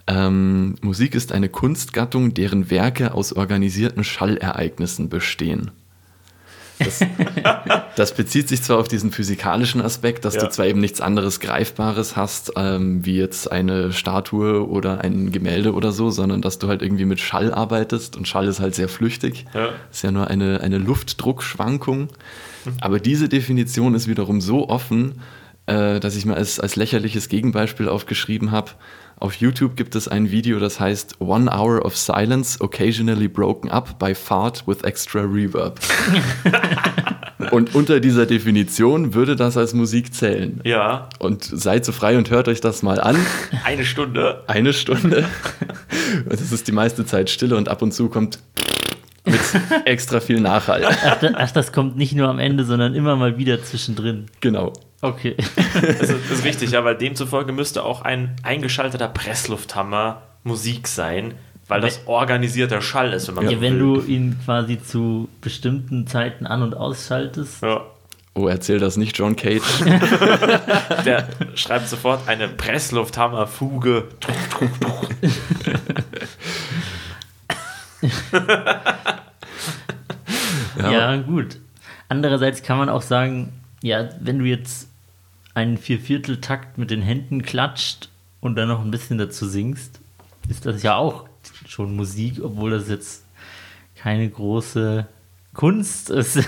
[0.06, 5.72] Ähm, Musik ist eine Kunstgattung, deren Werke aus organisierten Schallereignissen bestehen.
[6.80, 7.00] Das,
[7.96, 10.44] das bezieht sich zwar auf diesen physikalischen Aspekt, dass Ja.
[10.46, 15.74] du zwar eben nichts anderes Greifbares hast, ähm, wie jetzt eine Statue oder ein Gemälde
[15.74, 18.90] oder so, sondern dass du halt irgendwie mit Schall arbeitest und Schall ist halt sehr
[18.90, 19.46] flüchtig.
[19.54, 19.70] Ja.
[19.92, 22.10] Ist ja nur eine, eine Luftdruckschwankung.
[22.82, 25.22] Aber diese Definition ist wiederum so offen,
[25.68, 28.72] äh, dass ich mir als, als lächerliches Gegenbeispiel aufgeschrieben habe.
[29.20, 33.98] Auf YouTube gibt es ein Video, das heißt One Hour of Silence, occasionally broken up
[33.98, 35.80] by fart with extra reverb.
[37.52, 40.62] und unter dieser Definition würde das als Musik zählen.
[40.64, 43.16] Ja, Und seid so frei und hört euch das mal an.
[43.66, 44.44] eine Stunde.
[44.46, 45.26] Eine Stunde.
[46.26, 48.38] Und es ist die meiste Zeit Stille und ab und zu kommt
[49.38, 50.86] mit extra viel Nachhall.
[50.86, 54.26] Ach, da, ach, das kommt nicht nur am Ende, sondern immer mal wieder zwischendrin.
[54.42, 54.74] Genau.
[55.02, 55.36] Okay.
[55.74, 61.36] Das ist, das ist richtig, ja, weil demzufolge müsste auch ein eingeschalteter Presslufthammer Musik sein,
[61.68, 63.80] weil das organisierter Schall ist, wenn man Ja, so wenn will.
[63.80, 67.62] du ihn quasi zu bestimmten Zeiten an- und ausschaltest.
[67.62, 67.82] Ja,
[68.40, 69.64] Oh, erzähl das nicht, John Cage.
[71.06, 74.04] der schreibt sofort eine Presslufthammerfuge.
[80.78, 81.18] Ja.
[81.18, 81.60] gut.
[82.10, 84.90] Andererseits kann man auch sagen, ja, wenn du jetzt
[85.54, 88.10] einen Viervierteltakt mit den Händen klatscht
[88.42, 90.00] und dann noch ein bisschen dazu singst,
[90.50, 91.26] ist das ja auch
[91.68, 93.24] schon Musik, obwohl das jetzt
[93.96, 95.08] keine große
[95.54, 96.40] Kunst ist.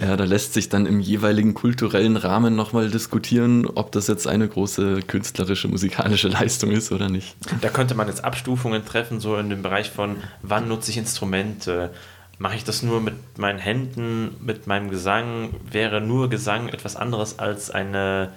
[0.00, 4.48] Ja, da lässt sich dann im jeweiligen kulturellen Rahmen nochmal diskutieren, ob das jetzt eine
[4.48, 7.36] große künstlerische, musikalische Leistung ist oder nicht.
[7.60, 11.90] Da könnte man jetzt Abstufungen treffen, so in dem Bereich von, wann nutze ich Instrumente?
[12.38, 15.54] Mache ich das nur mit meinen Händen, mit meinem Gesang?
[15.70, 18.32] Wäre nur Gesang etwas anderes als eine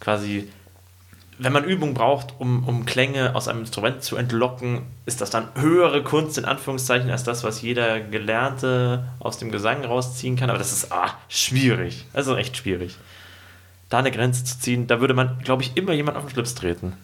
[0.00, 0.48] quasi,
[1.38, 5.48] wenn man Übung braucht, um, um Klänge aus einem Instrument zu entlocken, ist das dann
[5.54, 10.50] höhere Kunst in Anführungszeichen als das, was jeder Gelernte aus dem Gesang rausziehen kann?
[10.50, 12.06] Aber das ist ah, schwierig.
[12.12, 12.96] Also echt schwierig.
[13.88, 16.54] Da eine Grenze zu ziehen, da würde man, glaube ich, immer jemand auf den Schlips
[16.56, 16.94] treten.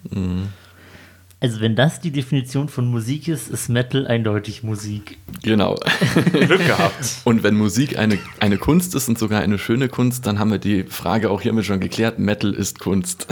[1.43, 5.19] Also wenn das die Definition von Musik ist, ist Metal eindeutig Musik.
[5.43, 5.75] Genau.
[6.33, 7.17] Glück gehabt.
[7.25, 10.61] Und wenn Musik eine, eine Kunst ist und sogar eine schöne Kunst, dann haben wir
[10.61, 13.27] die Frage auch hiermit schon geklärt, Metal ist Kunst.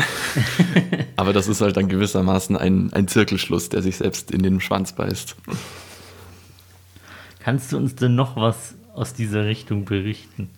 [1.16, 4.92] Aber das ist halt dann gewissermaßen ein, ein Zirkelschluss, der sich selbst in den Schwanz
[4.92, 5.36] beißt.
[7.38, 10.50] Kannst du uns denn noch was aus dieser Richtung berichten?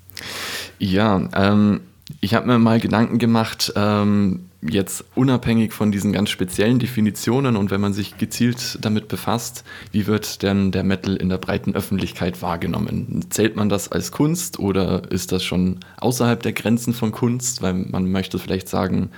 [0.78, 1.82] Ja, ähm,
[2.20, 7.70] Ich habe mir mal Gedanken gemacht, ähm, jetzt unabhängig von diesen ganz speziellen Definitionen und
[7.70, 12.42] wenn man sich gezielt damit befasst, wie wird denn der Metal in der breiten Öffentlichkeit
[12.42, 13.26] wahrgenommen?
[13.30, 17.62] Zählt man das als Kunst oder ist das schon außerhalb der Grenzen von Kunst?
[17.62, 19.10] Weil man möchte vielleicht sagen,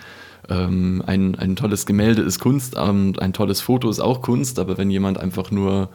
[0.49, 4.79] ähm, ein, ein tolles Gemälde ist Kunst, ähm, ein tolles Foto ist auch Kunst, aber
[4.79, 5.91] wenn jemand einfach nur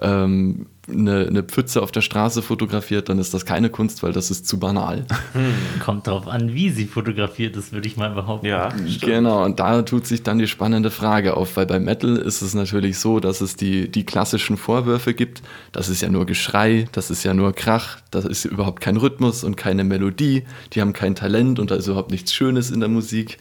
[0.00, 4.30] ähm, eine, eine Pfütze auf der Straße fotografiert, dann ist das keine Kunst, weil das
[4.30, 5.04] ist zu banal.
[5.84, 8.46] Kommt drauf an, wie sie fotografiert ist, würde ich mal behaupten.
[8.46, 9.00] Ja, stimmt.
[9.00, 12.54] Genau, und da tut sich dann die spannende Frage auf, weil bei Metal ist es
[12.54, 15.42] natürlich so, dass es die, die klassischen Vorwürfe gibt.
[15.72, 19.44] Das ist ja nur Geschrei, das ist ja nur Krach, das ist überhaupt kein Rhythmus
[19.44, 22.88] und keine Melodie, die haben kein Talent und da ist überhaupt nichts Schönes in der
[22.88, 23.38] Musik.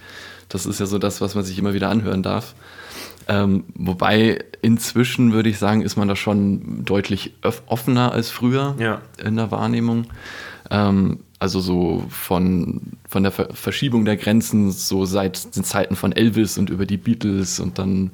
[0.50, 2.56] Das ist ja so das, was man sich immer wieder anhören darf.
[3.28, 7.34] Ähm, wobei inzwischen würde ich sagen, ist man da schon deutlich
[7.68, 9.02] offener als früher Ja.
[9.24, 10.06] in der Wahrnehmung.
[10.70, 16.12] Ähm, also so von, von der Ver Verschiebung der Grenzen, so seit den Zeiten von
[16.12, 18.12] Elvis und über die Beatles und dann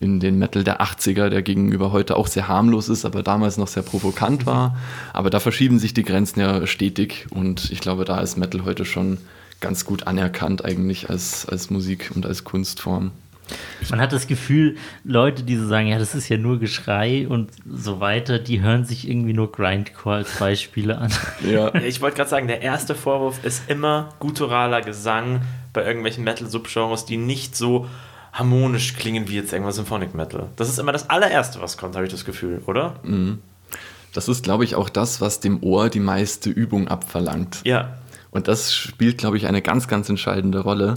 [0.00, 3.68] in den Metal der 80er, der gegenüber heute auch sehr harmlos ist, aber damals noch
[3.68, 4.76] sehr provokant war.
[5.12, 8.84] Aber da verschieben sich die Grenzen ja stetig und ich glaube, da ist Metal heute
[8.84, 9.18] schon
[9.60, 13.12] ganz gut anerkannt eigentlich als, als Musik und als Kunstform.
[13.90, 17.50] Man hat das Gefühl, Leute, die so sagen, ja, das ist ja nur Geschrei und
[17.68, 21.12] so weiter, die hören sich irgendwie nur Grindcore als Beispiele an.
[21.48, 21.74] Ja.
[21.74, 27.16] Ich wollte gerade sagen, der erste Vorwurf ist immer gutturaler Gesang bei irgendwelchen Metal-Subgenres, die
[27.16, 27.86] nicht so
[28.32, 30.48] harmonisch klingen wie jetzt irgendwas Symphonic Metal.
[30.56, 32.94] Das ist immer das allererste, was kommt, habe ich das Gefühl, oder?
[34.14, 37.60] Das ist, glaube ich, auch das, was dem Ohr die meiste Übung abverlangt.
[37.64, 37.98] Ja.
[38.30, 40.94] Und das spielt, glaube ich, eine ganz, ganz entscheidende Rolle.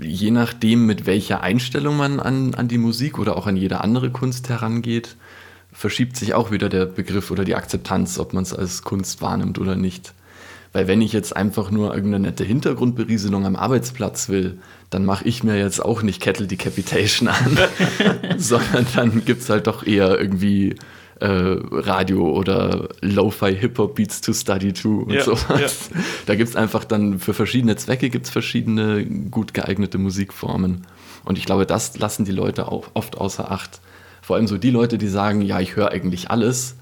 [0.00, 4.10] Je nachdem, mit welcher Einstellung man an, an die Musik oder auch an jede andere
[4.10, 5.16] Kunst herangeht,
[5.72, 9.58] verschiebt sich auch wieder der Begriff oder die Akzeptanz, ob man es als Kunst wahrnimmt
[9.58, 10.14] oder nicht.
[10.72, 14.58] Weil wenn ich jetzt einfach nur irgendeine nette Hintergrundberieselung am Arbeitsplatz will,
[14.90, 17.58] dann mache ich mir jetzt auch nicht Kettle Decapitation an,
[18.36, 20.74] sondern dann gibt es halt doch eher irgendwie
[21.20, 25.90] äh, Radio oder Lo-Fi Hip-Hop Beats to Study to und Ja, sowas.
[26.26, 30.86] Da gibt es einfach dann für verschiedene Zwecke gibt es verschiedene gut geeignete Musikformen.
[31.24, 33.80] Und ich glaube, das lassen die Leute auch oft außer Acht.
[34.22, 36.76] Vor allem so die Leute, die sagen, ja, ich höre eigentlich alles,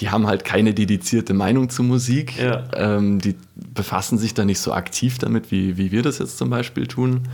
[0.00, 2.36] die haben halt keine dedizierte Meinung zu Musik.
[2.38, 2.64] Ja.
[2.74, 6.50] Ähm, die befassen sich da nicht so aktiv damit, wie, wie wir das jetzt zum
[6.50, 7.28] Beispiel tun,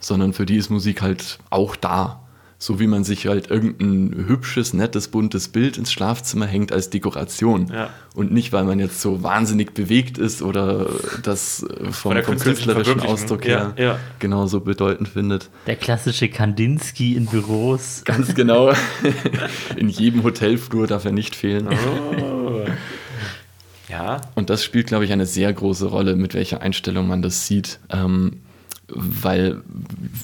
[0.00, 2.21] sondern für die ist Musik halt auch da.
[2.62, 7.66] So wie man sich halt irgendein hübsches, nettes, buntes Bild ins Schlafzimmer hängt als Dekoration.
[7.74, 7.90] Ja.
[8.14, 10.88] Und nicht, weil man jetzt so wahnsinnig bewegt ist oder
[11.24, 13.00] das äh, vom, vom künstlerischen.
[13.00, 13.98] Ausdruck Ja, her ja.
[14.20, 15.50] genauso bedeutend findet.
[15.66, 18.02] Der klassische Kandinsky in Büros.
[18.04, 18.72] Ganz genau.
[19.76, 21.66] In jedem Hotelflur darf er nicht fehlen.
[23.88, 24.20] Ja.
[24.36, 27.80] Und das spielt, glaube ich, eine sehr große Rolle, mit welcher Einstellung man das sieht.
[27.90, 28.38] Ähm,
[28.94, 29.62] weil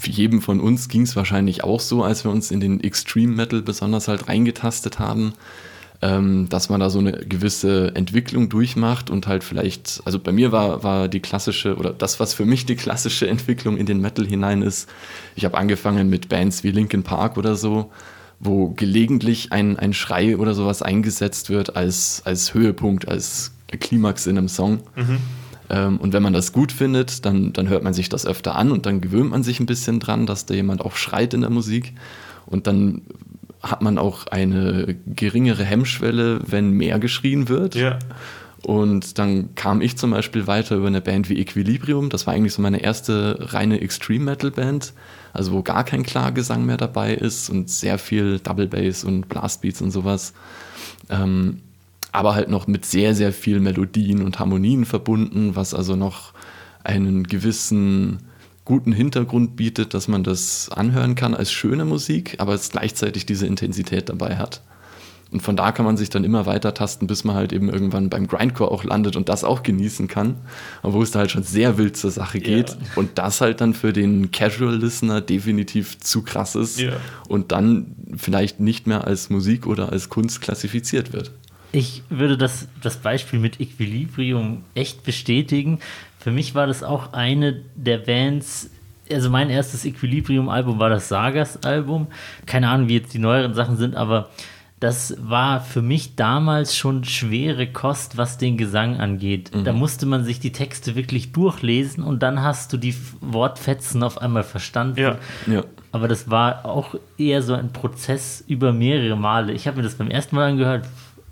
[0.04, 3.62] jedem von uns ging es wahrscheinlich auch so, als wir uns in den Extreme Metal
[3.62, 5.32] besonders halt reingetastet haben,
[6.00, 10.52] ähm, dass man da so eine gewisse Entwicklung durchmacht und halt vielleicht, also bei mir
[10.52, 14.26] war, war die klassische, oder das, was für mich die klassische Entwicklung in den Metal
[14.26, 14.88] hinein ist,
[15.34, 17.90] ich habe angefangen mit Bands wie Linkin Park oder so,
[18.38, 24.38] wo gelegentlich ein, ein Schrei oder sowas eingesetzt wird als, als Höhepunkt, als Klimax in
[24.38, 24.80] einem Song.
[24.96, 25.18] Ähm,
[25.70, 28.86] und wenn man das gut findet, dann, dann hört man sich das öfter an und
[28.86, 31.92] dann gewöhnt man sich ein bisschen dran, dass da jemand auch schreit in der Musik.
[32.46, 33.02] Und dann
[33.62, 37.74] hat man auch eine geringere Hemmschwelle, wenn mehr geschrien wird.
[37.74, 37.98] Ja.
[38.62, 42.08] Und dann kam ich zum Beispiel weiter über eine Band wie Equilibrium.
[42.08, 44.94] Das war eigentlich so meine erste reine Extreme Metal Band.
[45.32, 49.80] Also wo gar kein Klargesang mehr dabei ist und sehr viel Double Bass und Blastbeats
[49.80, 50.32] und sowas.
[51.10, 51.60] Ähm,
[52.12, 56.32] aber halt noch mit sehr, sehr viel Melodien und Harmonien verbunden, was also noch
[56.84, 58.18] einen gewissen
[58.64, 63.46] guten Hintergrund bietet, dass man das anhören kann als schöne Musik, aber es gleichzeitig diese
[63.46, 64.62] Intensität dabei hat.
[65.30, 68.08] Und von da kann man sich dann immer weiter tasten, bis man halt eben irgendwann
[68.08, 70.36] beim Grindcore auch landet und das auch genießen kann.
[70.82, 72.70] Aber wo es da halt schon sehr wild zur Sache geht.
[72.70, 72.76] Ja.
[72.96, 76.92] Und das halt dann für den Casual Listener definitiv zu krass ist Ja.
[77.28, 81.32] und dann vielleicht nicht mehr als Musik oder als Kunst klassifiziert wird.
[81.72, 85.80] Ich würde das, das Beispiel mit Equilibrium echt bestätigen.
[86.18, 88.70] Für mich war das auch eine der Bands,
[89.10, 92.08] also mein erstes Equilibrium-Album war das Sagas-Album.
[92.46, 94.30] Keine Ahnung, wie jetzt die neueren Sachen sind, aber
[94.80, 99.50] das war für mich damals schon schwere Kost, was den Gesang angeht.
[99.64, 104.18] Da musste man sich die Texte wirklich durchlesen und dann hast du die Wortfetzen auf
[104.18, 105.00] einmal verstanden.
[105.00, 105.18] Ja.
[105.48, 105.64] Ja.
[105.90, 109.52] Aber das war auch eher so ein Prozess über mehrere Male.
[109.52, 110.86] Ich habe mir das beim ersten Mal angehört,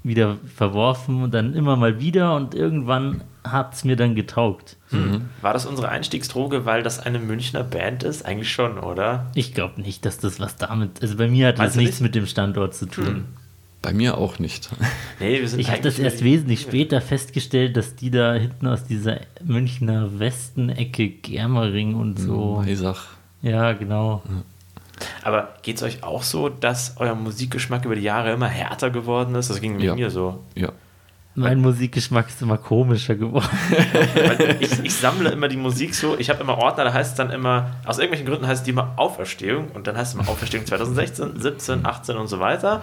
[0.07, 4.77] wieder verworfen und dann immer mal wieder und irgendwann hat es mir dann getaugt.
[5.41, 8.25] War das unsere Einstiegsdroge, weil das eine Münchner Band ist?
[8.25, 9.31] Eigentlich schon, oder?
[9.35, 11.03] Ich glaube nicht, dass das was damit.
[11.03, 12.09] Also bei mir hat Meinst das nichts nicht?
[12.09, 13.25] mit dem Standort zu tun.
[13.83, 14.69] Bei mir auch nicht.
[15.21, 18.85] Nee, wir sind Ich habe das erst wesentlich später festgestellt, dass die da hinten aus
[18.85, 22.63] dieser Münchner Westenecke Germering und so.
[22.65, 23.07] Maisach.
[23.43, 24.23] Ja, genau.
[25.23, 29.35] Aber geht es euch auch so, dass euer Musikgeschmack über die Jahre immer härter geworden
[29.35, 29.51] ist?
[29.51, 29.95] Das ging mit Ja.
[29.95, 30.43] mir so.
[30.55, 30.71] Ja.
[31.39, 33.47] Mein Musikgeschmack ist immer komischer geworden.
[34.59, 37.31] Ich, ich sammle immer die Musik so, ich habe immer Ordner, da heißt es dann
[37.31, 40.65] immer, aus irgendwelchen Gründen heißt es die immer Auferstehung und dann heißt es immer Auferstehung
[40.65, 42.83] 2016, 17, 18 und so weiter.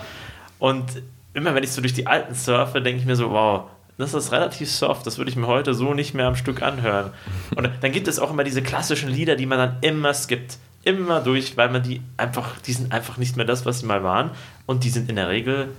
[0.60, 0.86] Und
[1.34, 3.64] immer wenn ich so durch die alten surfe, denke ich mir so, wow,
[3.98, 7.12] das ist relativ soft, das würde ich mir heute so nicht mehr am Stück anhören.
[7.56, 10.58] Und dann gibt es auch immer diese klassischen Lieder, die man dann immer skippt.
[10.84, 14.04] Immer durch, weil man die einfach, die sind einfach nicht mehr das, was sie mal
[14.04, 14.32] waren.
[14.66, 15.70] Und die sind in der Regel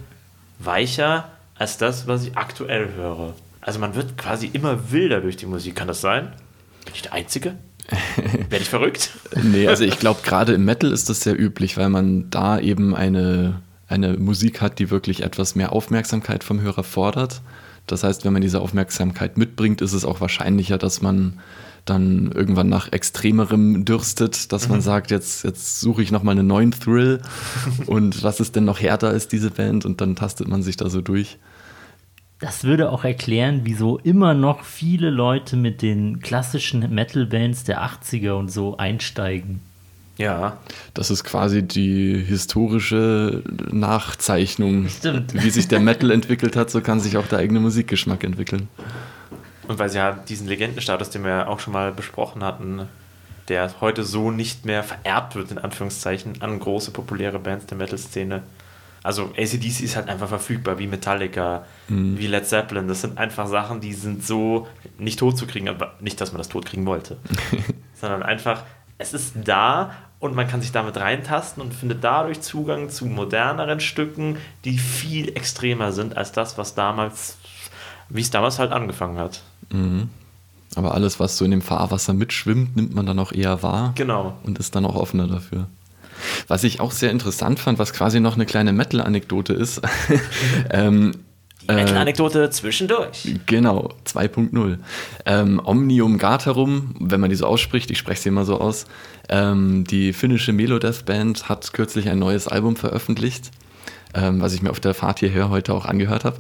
[0.59, 3.35] weicher als das, was ich aktuell höre.
[3.61, 5.77] Also man wird quasi immer wilder durch die Musik.
[5.77, 6.33] Kann das sein?
[6.85, 7.55] Bin ich der Einzige?
[8.17, 9.11] Werde ich verrückt?
[9.43, 12.95] Nee, also ich glaube, gerade im Metal ist das sehr üblich, weil man da eben
[12.95, 17.43] eine, eine Musik hat, die wirklich etwas mehr Aufmerksamkeit vom Hörer fordert.
[17.87, 21.41] Das heißt, wenn man diese Aufmerksamkeit mitbringt, ist es auch wahrscheinlicher, dass man
[21.85, 26.71] dann irgendwann nach Extremerem dürstet, dass man sagt, jetzt, jetzt suche ich nochmal einen neuen
[26.71, 27.21] Thrill
[27.87, 30.89] und was ist denn noch härter als diese Band und dann tastet man sich da
[30.89, 31.39] so durch.
[32.41, 38.33] Das würde auch erklären, wieso immer noch viele Leute mit den klassischen Metal-Bands der 80er
[38.33, 39.61] und so einsteigen.
[40.17, 40.59] Ja.
[40.95, 44.89] Das ist quasi die historische Nachzeichnung.
[44.89, 45.35] Stimmt.
[45.43, 48.69] Wie sich der Metal entwickelt hat, so kann sich auch der eigene Musikgeschmack entwickeln.
[49.69, 52.89] Und weil sie ja diesen Legendenstatus, den wir ja auch schon mal besprochen hatten,
[53.49, 58.43] der heute so nicht mehr vererbt wird, in Anführungszeichen, an große populäre Bands der Metal-Szene.
[59.03, 62.89] Also ACDC ist halt einfach verfügbar, wie Metallica, wie Led Zeppelin.
[62.89, 64.67] Das sind einfach Sachen, die sind so
[64.99, 67.19] nicht tot zu kriegen, aber nicht, dass man das tot kriegen wollte,
[67.95, 68.63] sondern einfach,
[68.97, 73.81] es ist da und man kann sich damit reintasten und findet dadurch Zugang zu moderneren
[73.81, 77.37] Stücken, die viel extremer sind als das, was damals,
[78.09, 79.43] wie es damals halt angefangen hat.
[80.77, 84.37] Aber alles, was so in dem Fahrwasser mitschwimmt, nimmt man dann auch eher wahr Genau.
[84.43, 85.67] und ist dann auch offener dafür.
[86.49, 89.81] Was ich auch sehr interessant fand, was quasi noch eine kleine Metal-Anekdote ist.
[90.71, 91.13] ähm,
[91.69, 93.37] Die Metal-Anekdote zwischendurch.
[93.47, 94.79] Genau, 2.0.
[95.27, 98.87] Ähm, Omnium Gatarum, wenn man die so ausspricht, ich spreche sie immer so aus.
[99.29, 103.51] Ähm, die finnische Melodeath Band hat kürzlich ein neues Album veröffentlicht,
[104.15, 106.37] ähm, was ich mir auf der Fahrt hierher heute auch angehört habe.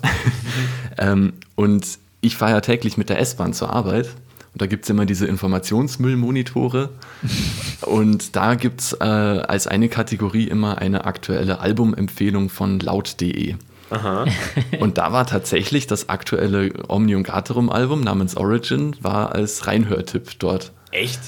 [0.98, 1.86] ähm, und
[2.24, 4.08] ich fahre ja täglich mit der S-Bahn zur Arbeit.
[4.52, 6.90] Und da gibt es immer diese Informationsmüllmonitore.
[7.82, 13.56] Und da gibt es äh, als eine Kategorie immer eine aktuelle Albumempfehlung von laut.de.
[14.80, 20.72] Und da war tatsächlich das aktuelle Omnium Gaterum Album namens Origin war als Reinhörtipp dort.
[20.90, 21.20] Echt?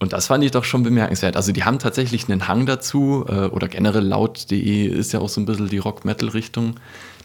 [0.00, 1.36] Und das fand ich doch schon bemerkenswert.
[1.36, 5.40] Also die haben tatsächlich einen Hang dazu, äh, oder generell laut.de ist ja auch so
[5.40, 6.76] ein bisschen die Rock-Metal-Richtung.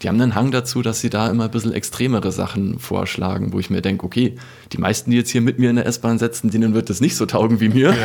[0.04, 3.58] Die haben einen Hang dazu, dass sie da immer ein bisschen extremere Sachen vorschlagen, wo
[3.58, 4.34] ich mir denke, okay,
[4.70, 7.16] die meisten, die jetzt hier mit mir in der S-Bahn setzen, denen wird das nicht
[7.16, 7.94] so taugen wie mir.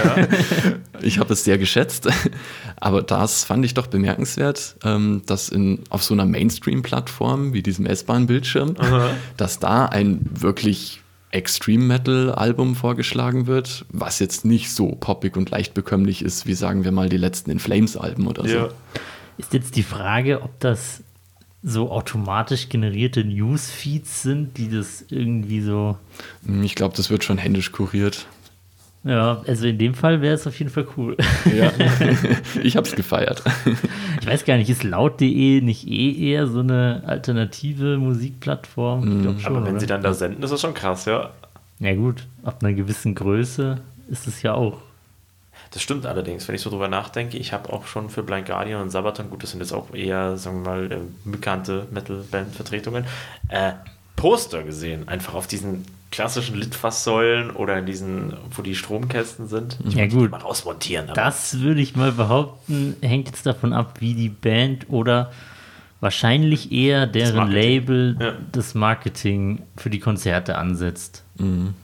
[1.01, 2.09] Ich habe es sehr geschätzt.
[2.75, 7.85] Aber das fand ich doch bemerkenswert, ähm, dass in, auf so einer Mainstream-Plattform wie diesem
[7.85, 8.75] S-Bahn-Bildschirm,
[9.37, 15.51] dass da ein wirklich Extreme Metal Album vorgeschlagen wird, was jetzt nicht so poppig und
[15.51, 18.55] leicht bekömmlich ist, wie sagen wir mal die letzten In Flames Alben oder so.
[18.55, 18.69] Ja.
[19.37, 21.01] Ist jetzt die Frage, ob das
[21.63, 25.97] so automatisch generierte Newsfeeds sind, die das irgendwie so.
[26.63, 28.27] Ich glaube, das wird schon händisch kuriert.
[29.03, 31.15] Ja, also in dem Fall wäre es auf jeden Fall cool.
[31.57, 31.71] Ja.
[32.63, 33.41] ich habe es gefeiert.
[34.19, 39.17] Ich weiß gar nicht, ist laut.de nicht eh eher so eine alternative Musikplattform?
[39.17, 39.55] Ich glaube schon.
[39.55, 39.79] Aber wenn oder?
[39.79, 41.31] sie dann da senden, ist das schon krass, ja.
[41.79, 43.79] Ja, gut, ab einer gewissen Größe
[44.09, 44.81] ist es ja auch.
[45.71, 47.37] Das stimmt allerdings, wenn ich so drüber nachdenke.
[47.37, 50.35] Ich habe auch schon für Blind Guardian und Sabaton, gut, das sind jetzt auch eher,
[50.37, 53.05] sagen wir mal, äh, bekannte Metal-Band-Vertretungen,
[53.49, 53.73] äh,
[54.15, 55.07] Poster gesehen.
[55.07, 59.77] Einfach auf diesen klassischen Litfaßsäulen oder in diesen, wo die Stromkästen sind.
[59.87, 60.31] Ich Ja, gut.
[60.31, 61.05] mal rausmontieren.
[61.09, 65.31] Aber Das würde ich mal behaupten, hängt jetzt davon ab, wie die Band oder
[66.01, 67.61] wahrscheinlich eher deren Marketing.
[67.61, 68.33] Label Ja.
[68.51, 71.23] das Marketing für die Konzerte ansetzt.
[71.37, 71.75] Mhm.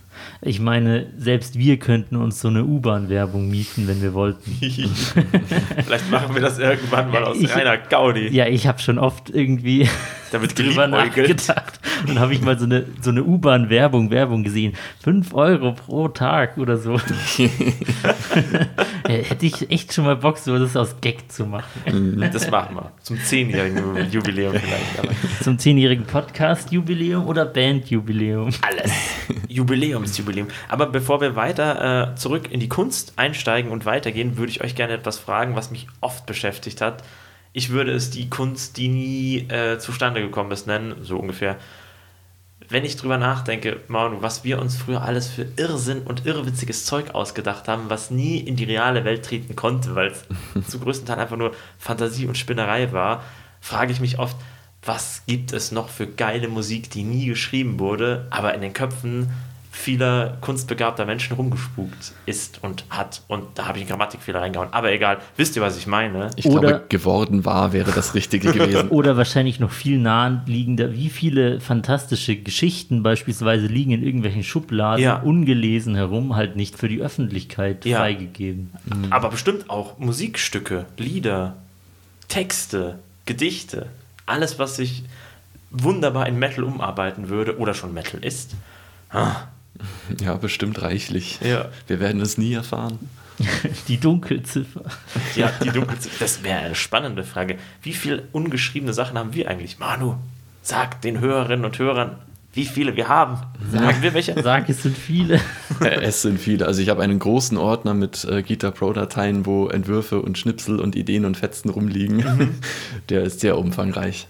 [0.42, 4.52] Ich meine, selbst wir könnten uns so eine U-Bahn-Werbung mieten, wenn wir wollten.
[5.86, 8.28] Vielleicht machen wir das irgendwann mal aus Ich- reiner Gaudi.
[8.30, 9.88] Ja, ich habe schon oft irgendwie
[10.36, 11.48] Damit drüber geliebäugelt.
[11.48, 14.74] nachgedacht Und dann habe ich mal so eine, so eine U-Bahn-Werbung Werbung gesehen.
[15.04, 17.00] 5 Euro pro Tag oder so.
[19.08, 22.20] Hätte ich echt schon mal Bock, so das aus Gag zu machen.
[22.34, 22.92] Das machen wir.
[23.02, 25.00] Zum zehnjährigen Jubiläum vielleicht.
[25.00, 25.10] Aber
[25.42, 28.50] Zum 10-jährigen Podcast-Jubiläum oder Band-Jubiläum.
[28.62, 28.92] alles.
[29.48, 30.48] Jubiläumsjubiläum.
[30.68, 34.76] Aber bevor wir weiter äh, zurück in die Kunst einsteigen und weitergehen, würde ich euch
[34.76, 37.04] gerne etwas fragen, was mich oft beschäftigt hat.
[37.58, 41.56] Ich würde es die Kunst, die nie äh, zustande gekommen ist, nennen, so ungefähr.
[42.68, 47.16] Wenn ich drüber nachdenke, Manu, was wir uns früher alles für Irrsinn und irrwitziges Zeug
[47.16, 50.26] ausgedacht haben, was nie in die reale Welt treten konnte, weil es
[50.70, 53.24] zu größten Teil einfach nur Fantasie und Spinnerei war,
[53.62, 54.36] frage ich mich oft,
[54.84, 59.32] was gibt es noch für geile Musik, die nie geschrieben wurde, aber in den Köpfen
[59.76, 63.22] vieler kunstbegabter Menschen rumgespukt ist und hat.
[63.28, 64.70] Und da habe ich einen Grammatikfehler reingehauen.
[64.72, 66.30] Aber egal, wisst ihr, was ich meine?
[66.38, 68.88] Ich Oder- glaube, geworden war wäre das Richtige gewesen.
[68.90, 75.18] Oder wahrscheinlich noch viel naheliegender, wie viele fantastische Geschichten beispielsweise liegen in irgendwelchen Schubladen Ja.
[75.22, 78.00] ungelesen herum, halt nicht für die Öffentlichkeit Ja.
[78.00, 78.72] freigegeben.
[79.10, 81.58] Aber bestimmt auch Musikstücke, Lieder,
[82.30, 83.88] Texte, Gedichte,
[84.26, 85.04] alles, was sich
[85.70, 88.52] wunderbar in Metal umarbeiten würde oder schon Metal ist.
[89.10, 89.48] Ah,
[90.22, 91.40] Ja, bestimmt reichlich.
[91.44, 91.70] Ja.
[91.88, 93.00] Wir werden es nie erfahren.
[93.88, 94.84] Die Dunkelziffer.
[95.36, 97.58] ja, die Dunkel Das wäre eine spannende Frage.
[97.82, 99.78] Wie viele ungeschriebene Sachen haben wir eigentlich?
[99.78, 100.16] Manu,
[100.62, 102.16] sag den Hörerinnen und Hörern,
[102.54, 103.38] wie viele wir haben.
[103.74, 104.42] Haben wir welche?
[104.42, 105.42] Sag, es sind viele.
[105.82, 106.66] Es sind viele.
[106.66, 110.96] Also ich habe einen großen Ordner mit äh, Guitar Pro-Dateien, wo Entwürfe und Schnipsel und
[110.96, 112.18] Ideen und Fetzen rumliegen.
[112.18, 112.56] Mhm.
[113.10, 114.30] Der ist sehr umfangreich.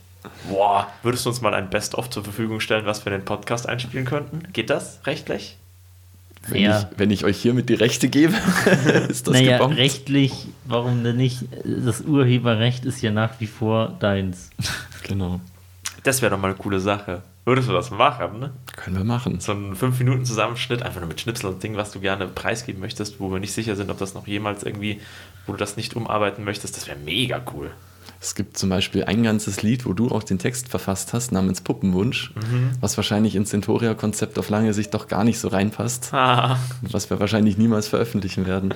[0.49, 3.67] Boah, würdest du uns mal ein Best-of zur Verfügung stellen, was wir in den Podcast
[3.67, 4.43] einspielen könnten?
[4.53, 5.57] Geht das rechtlich?
[6.47, 6.79] Wenn, Ja.
[6.91, 8.33] ich, wenn ich euch hiermit die Rechte gebe,
[9.09, 9.77] ist das naja, gebombt.
[9.77, 11.43] rechtlich, warum denn nicht?
[11.65, 14.49] Das Urheberrecht ist ja nach wie vor deins.
[15.07, 15.39] Genau.
[16.01, 17.21] Das wäre doch mal eine coole Sache.
[17.45, 18.49] Würdest du das machen, ne?
[18.75, 19.39] Können wir machen.
[19.39, 23.31] So einen 5-Minuten-Zusammenschnitt, einfach nur mit Schnipsel und Ding, was du gerne preisgeben möchtest, wo
[23.31, 24.99] wir nicht sicher sind, ob das noch jemals irgendwie,
[25.45, 27.69] wo du das nicht umarbeiten möchtest, das wäre mega cool.
[28.21, 31.61] Es gibt zum Beispiel ein ganzes Lied, wo du auch den Text verfasst hast, namens
[31.61, 32.71] Puppenwunsch, Mhm.
[32.81, 37.19] was wahrscheinlich ins Centauria-Konzept auf lange Sicht doch gar nicht so reinpasst, Ah, was wir
[37.19, 38.73] wahrscheinlich niemals veröffentlichen werden.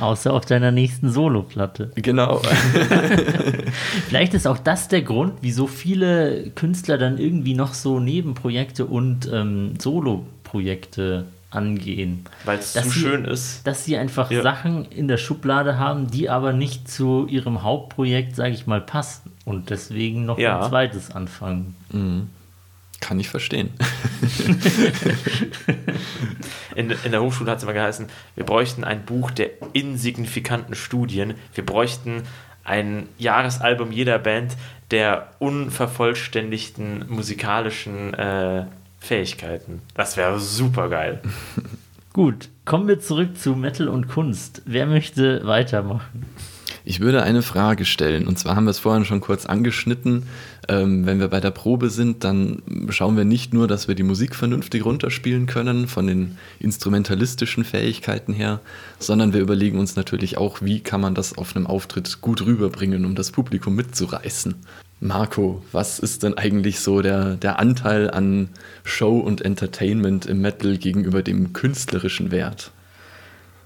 [0.00, 1.90] Außer auf deiner nächsten Soloplatte.
[1.96, 2.40] Genau.
[4.08, 9.28] Vielleicht ist auch das der Grund, wieso viele Künstler dann irgendwie noch so Nebenprojekte und
[9.32, 12.24] ähm, Soloprojekte angehen.
[12.44, 13.66] weil es zu sie- schön ist.
[13.66, 14.42] Dass sie einfach Ja.
[14.42, 19.30] Sachen in der Schublade haben, die aber nicht zu ihrem Hauptprojekt, sage ich mal, passen.
[19.44, 20.62] Und deswegen noch Ja.
[20.62, 21.74] ein zweites anfangen.
[23.00, 23.70] Kann ich verstehen.
[26.74, 31.34] In, in der Hochschule hat es immer geheißen, wir bräuchten ein Buch der insignifikanten Studien.
[31.54, 32.22] Wir bräuchten
[32.64, 34.56] ein Jahresalbum jeder Band
[34.90, 38.64] der unvervollständigten musikalischen äh,
[39.02, 39.82] Fähigkeiten.
[39.94, 41.20] Das wäre super geil.
[42.12, 44.62] Gut, kommen wir zurück zu Metal und Kunst.
[44.64, 46.26] Wer möchte weitermachen?
[46.84, 48.26] Ich würde eine Frage stellen.
[48.26, 50.24] Und zwar haben wir es vorhin schon kurz angeschnitten.
[50.68, 54.02] Ähm, wenn wir bei der Probe sind, dann schauen wir nicht nur, dass wir die
[54.02, 58.60] Musik vernünftig runterspielen können, von den instrumentalistischen Fähigkeiten her,
[58.98, 63.04] sondern wir überlegen uns natürlich auch, wie kann man das auf einem Auftritt gut rüberbringen,
[63.04, 64.56] um das Publikum mitzureißen.
[65.02, 68.50] Marco, was ist denn eigentlich so der, der Anteil an
[68.84, 72.70] Show und Entertainment im Metal gegenüber dem künstlerischen Wert?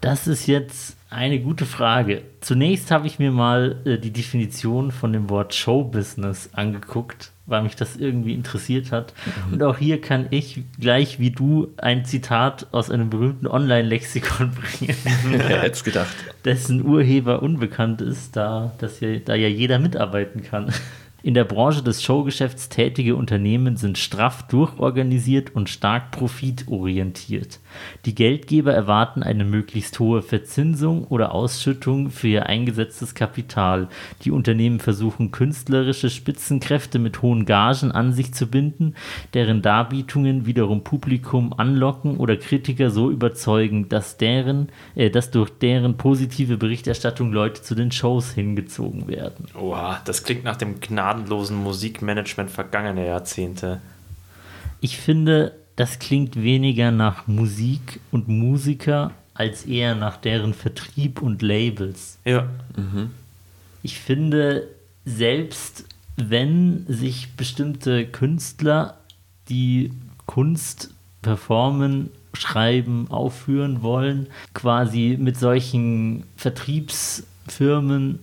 [0.00, 2.22] Das ist jetzt eine gute Frage.
[2.40, 7.76] Zunächst habe ich mir mal äh, die Definition von dem Wort Showbusiness angeguckt, weil mich
[7.76, 9.12] das irgendwie interessiert hat.
[9.52, 14.96] Und auch hier kann ich gleich wie du ein Zitat aus einem berühmten Online-Lexikon bringen,
[15.28, 16.14] Wer hätte es gedacht?
[16.46, 20.72] dessen Urheber unbekannt ist, da, das ja, da ja jeder mitarbeiten kann.
[21.26, 27.58] In der Branche des Showgeschäfts tätige Unternehmen sind straff durchorganisiert und stark profitorientiert.
[28.04, 33.88] Die Geldgeber erwarten eine möglichst hohe Verzinsung oder Ausschüttung für ihr eingesetztes Kapital.
[34.22, 38.94] Die Unternehmen versuchen künstlerische Spitzenkräfte mit hohen Gagen an sich zu binden,
[39.34, 45.96] deren Darbietungen wiederum Publikum anlocken oder Kritiker so überzeugen, dass deren, äh, dass durch deren
[45.96, 49.46] positive Berichterstattung Leute zu den Shows hingezogen werden.
[49.58, 53.80] Oha, das klingt nach dem gnadenlosen Musikmanagement vergangener Jahrzehnte.
[54.80, 61.42] Ich finde, das klingt weniger nach Musik und Musiker als eher nach deren Vertrieb und
[61.42, 62.18] Labels.
[62.24, 62.48] Ja,
[63.82, 64.68] Ich finde,
[65.04, 65.84] selbst
[66.16, 68.96] wenn sich bestimmte Künstler,
[69.48, 69.92] die
[70.24, 78.20] Kunst performen, schreiben, aufführen wollen, quasi mit solchen Vertriebsfirmen,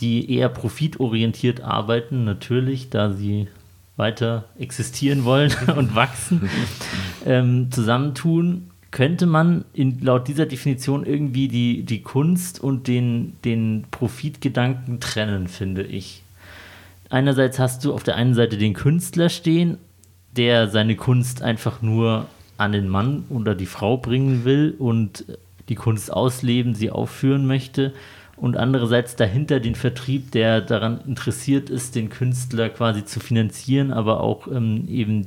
[0.00, 3.48] die eher profitorientiert arbeiten, natürlich, da sie
[4.00, 6.50] weiter existieren wollen und wachsen,
[7.24, 13.84] ähm, zusammentun, könnte man in, laut dieser Definition irgendwie die, die Kunst und den, den
[13.92, 16.22] Profitgedanken trennen, finde ich.
[17.08, 19.78] Einerseits hast du auf der einen Seite den Künstler stehen,
[20.36, 22.26] der seine Kunst einfach nur
[22.56, 25.24] an den Mann oder die Frau bringen will und
[25.68, 27.92] die Kunst ausleben, sie aufführen möchte.
[28.40, 34.20] Und andererseits dahinter den Vertrieb, der daran interessiert ist, den Künstler quasi zu finanzieren, aber
[34.20, 35.26] auch ähm, eben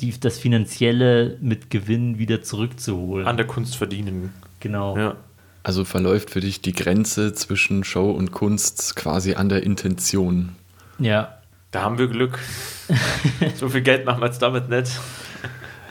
[0.00, 3.28] die, das Finanzielle mit Gewinn wieder zurückzuholen.
[3.28, 4.32] An der Kunst verdienen.
[4.58, 4.96] genau.
[4.96, 5.14] Ja.
[5.62, 10.50] Also verläuft für dich die Grenze zwischen Show und Kunst quasi an der Intention.
[10.98, 11.36] ja.
[11.72, 12.36] Da haben wir Glück.
[13.54, 14.90] so viel Geld machen wir jetzt damit nicht.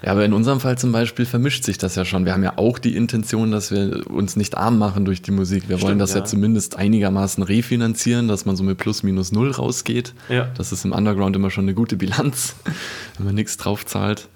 [0.04, 2.26] Ja, aber in unserem Fall zum Beispiel vermischt sich das ja schon.
[2.26, 5.64] Wir haben ja auch die Intention, dass wir uns nicht arm machen durch die Musik.
[5.68, 6.20] Wir wollen Stimmt, das ja.
[6.20, 6.26] ja.
[6.26, 10.14] zumindest einigermaßen refinanzieren, dass man so mit plus minus null rausgeht.
[10.30, 10.48] Ja.
[10.56, 12.56] Das ist im Underground immer schon eine gute Bilanz,
[13.18, 14.30] wenn man nichts drauf zahlt.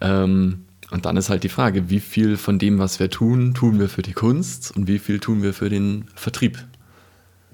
[0.00, 3.78] Ähm, und dann ist halt die Frage, wie viel von dem, was wir tun, tun
[3.78, 6.58] wir für die Kunst und wie viel tun wir für den Vertrieb?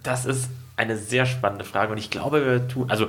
[0.03, 3.09] Das ist eine sehr spannende Frage und ich glaube, wir tun, also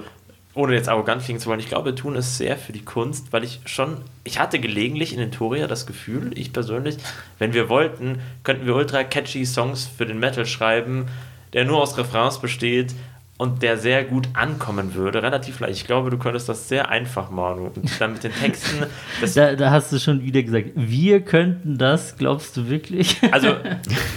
[0.58, 3.32] ohne jetzt arrogant klingen zu wollen, ich glaube, wir tun es sehr für die Kunst,
[3.32, 6.98] weil ich schon, ich hatte gelegentlich in Entoria das Gefühl, ich persönlich,
[7.38, 11.08] wenn wir wollten, könnten wir ultra catchy Songs für den Metal schreiben,
[11.54, 12.96] der nur aus Refrains besteht
[13.38, 15.78] und der sehr gut ankommen würde, relativ leicht.
[15.78, 17.70] Ich glaube, du könntest das sehr einfach, Manu.
[17.76, 18.88] Und dann mit den Texten,
[19.22, 23.22] das, Da, da hast du schon wieder gesagt, wir könnten das, glaubst du wirklich?
[23.32, 23.56] Also,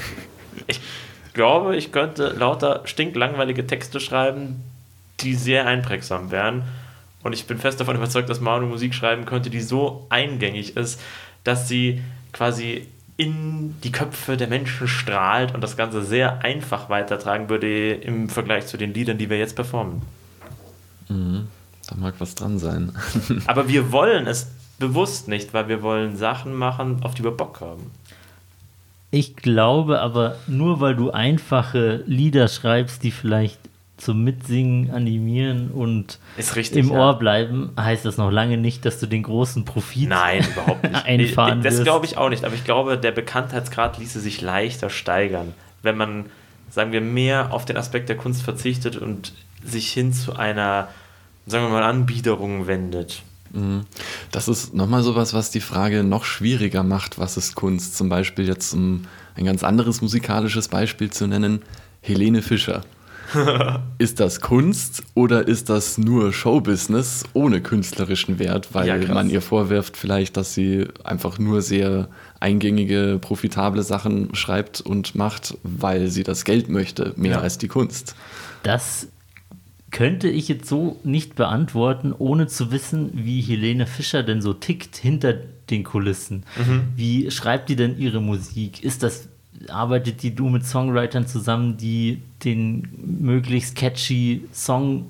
[0.66, 0.80] ich
[1.34, 4.62] glaube, ich könnte lauter stinklangweilige Texte schreiben,
[5.22, 6.62] die sehr einprägsam wären.
[7.22, 11.00] Und ich bin fest davon überzeugt, dass Manu Musik schreiben könnte, die so eingängig ist,
[11.44, 12.02] dass sie
[12.32, 18.30] quasi in die Köpfe der Menschen strahlt und das Ganze sehr einfach weitertragen würde im
[18.30, 20.00] Vergleich zu den Liedern, die wir jetzt performen.
[21.90, 22.92] Da mag was dran sein.
[23.46, 24.46] Aber wir wollen es
[24.78, 27.90] bewusst nicht, weil wir wollen Sachen machen, auf die wir Bock haben.
[29.12, 33.58] Ich glaube aber, nur weil du einfache Lieder schreibst, die vielleicht
[34.00, 36.78] zum Mitsingen animieren und Ist richtig.
[36.78, 36.98] im ja.
[36.98, 41.06] Ohr bleiben, heißt das noch lange nicht, dass du den großen Profit Nein, überhaupt nicht.
[41.06, 44.90] Einfahren Nee, das glaube ich auch nicht, aber ich glaube, der Bekanntheitsgrad ließe sich leichter
[44.90, 46.26] steigern, wenn man,
[46.70, 49.32] sagen wir, mehr auf den Aspekt der Kunst verzichtet und
[49.62, 50.88] sich hin zu einer,
[51.46, 53.22] sagen wir mal, Anbiederung wendet.
[54.30, 57.96] Das ist nochmal sowas, was die Frage noch schwieriger macht, was ist Kunst?
[57.96, 61.62] Zum Beispiel jetzt, um ein ganz anderes musikalisches Beispiel zu nennen,
[62.00, 62.82] Helene Fischer.
[63.98, 69.42] ist das Kunst oder ist das nur Showbusiness ohne künstlerischen Wert, weil Ja, man ihr
[69.42, 72.08] vorwirft vielleicht, dass sie einfach nur sehr
[72.40, 77.40] eingängige, profitable Sachen schreibt und macht, weil sie das Geld möchte, mehr Ja.
[77.40, 78.14] als die Kunst.
[78.62, 79.08] Das
[79.90, 84.96] könnte ich jetzt so nicht beantworten, ohne zu wissen, wie Helene Fischer denn so tickt
[84.96, 86.44] hinter den Kulissen.
[86.96, 88.82] Wie schreibt die denn ihre Musik?
[88.84, 89.28] Ist das,
[89.68, 92.88] arbeitet die du mit Songwritern zusammen, die den
[93.20, 95.06] möglichst catchy Song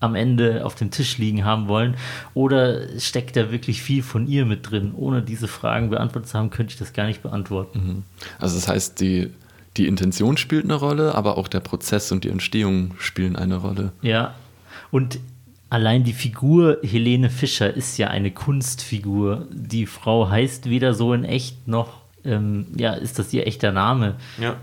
[0.00, 1.96] am Ende auf dem Tisch liegen haben wollen?
[2.34, 4.92] Oder steckt da wirklich viel von ihr mit drin?
[4.96, 8.04] Ohne diese Fragen beantwortet zu haben, könnte ich das gar nicht beantworten.
[8.38, 9.30] Also das heißt, die,
[9.76, 13.92] die Intention spielt eine Rolle, aber auch der Prozess und die Entstehung spielen eine Rolle.
[14.02, 14.34] Ja,
[14.90, 15.18] und
[15.70, 19.48] allein die Figur Helene Fischer ist ja eine Kunstfigur.
[19.50, 24.16] Die Frau heißt weder so in echt noch, ähm, ja, ist das ihr echter Name.
[24.38, 24.56] Ja.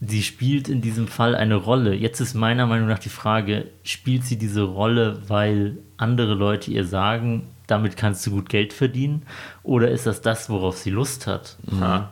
[0.00, 1.94] Sie spielt in diesem Fall eine Rolle.
[1.94, 6.84] Jetzt ist meiner Meinung nach die Frage, spielt sie diese Rolle, weil andere Leute ihr
[6.84, 9.22] sagen, damit kannst du gut Geld verdienen?
[9.62, 11.56] Oder ist das das, worauf sie Lust hat?
[11.80, 12.10] Ha.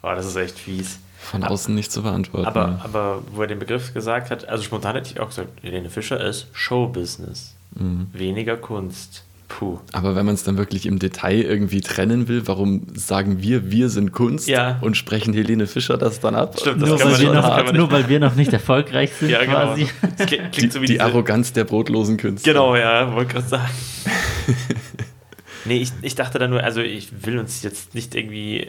[0.00, 1.00] Boah, das ist echt fies.
[1.18, 2.46] Von außen nicht zu beantworten.
[2.46, 5.88] Aber, aber wo er den Begriff gesagt hat, also spontan hätte ich auch gesagt, Helene
[5.88, 7.54] Fischer ist Showbusiness.
[8.12, 9.24] Weniger Kunst.
[9.58, 9.78] Puh.
[9.92, 13.88] Aber wenn man es dann wirklich im Detail irgendwie trennen will, warum sagen wir, wir
[13.90, 14.78] sind Kunst Ja.
[14.80, 16.56] und sprechen Helene Fischer das dann ab?
[16.58, 18.20] Stimmt, das Nur, kann weil man wir, das kann noch, man nur nicht- weil wir
[18.20, 19.52] noch nicht erfolgreich sind Ja, genau.
[19.52, 19.88] quasi.
[20.16, 22.52] Das klingt, Die, klingt so wie die Arroganz der brotlosen Künstler.
[22.54, 23.70] Genau, ja, wollte gerade sagen.
[25.64, 28.66] nee, ich, ich dachte da nur, also ich will uns jetzt nicht irgendwie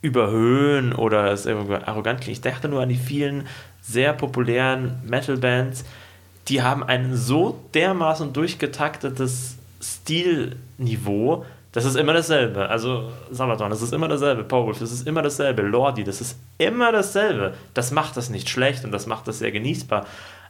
[0.00, 2.32] überhöhen oder es irgendwie arrogant klingen.
[2.34, 3.46] Ich dachte nur an die vielen
[3.82, 5.84] sehr populären Metal-Bands,
[6.48, 12.68] die haben ein so dermaßen durchgetaktetes Stilniveau, das ist immer dasselbe.
[12.68, 14.42] Also Sabaton, das ist immer dasselbe.
[14.44, 15.62] Powerwolf, das ist immer dasselbe.
[15.62, 17.54] Lordi, das ist immer dasselbe.
[17.74, 20.06] Das macht das nicht schlecht und das macht das sehr genießbar.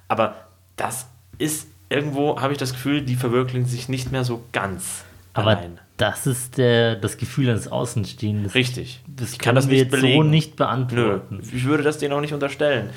[0.06, 0.34] Aber
[0.76, 1.06] das
[1.38, 5.04] ist irgendwo, habe ich das Gefühl, die verwirklichen sich nicht mehr so ganz
[5.34, 5.80] Aber allein.
[5.96, 8.46] das ist der, das Gefühl eines Außenstehenden.
[8.50, 9.00] Richtig.
[9.06, 11.40] Das ich kann das wir jetzt so nicht Nö, beantworten.
[11.42, 12.90] ich würde das denen auch nicht unterstellen.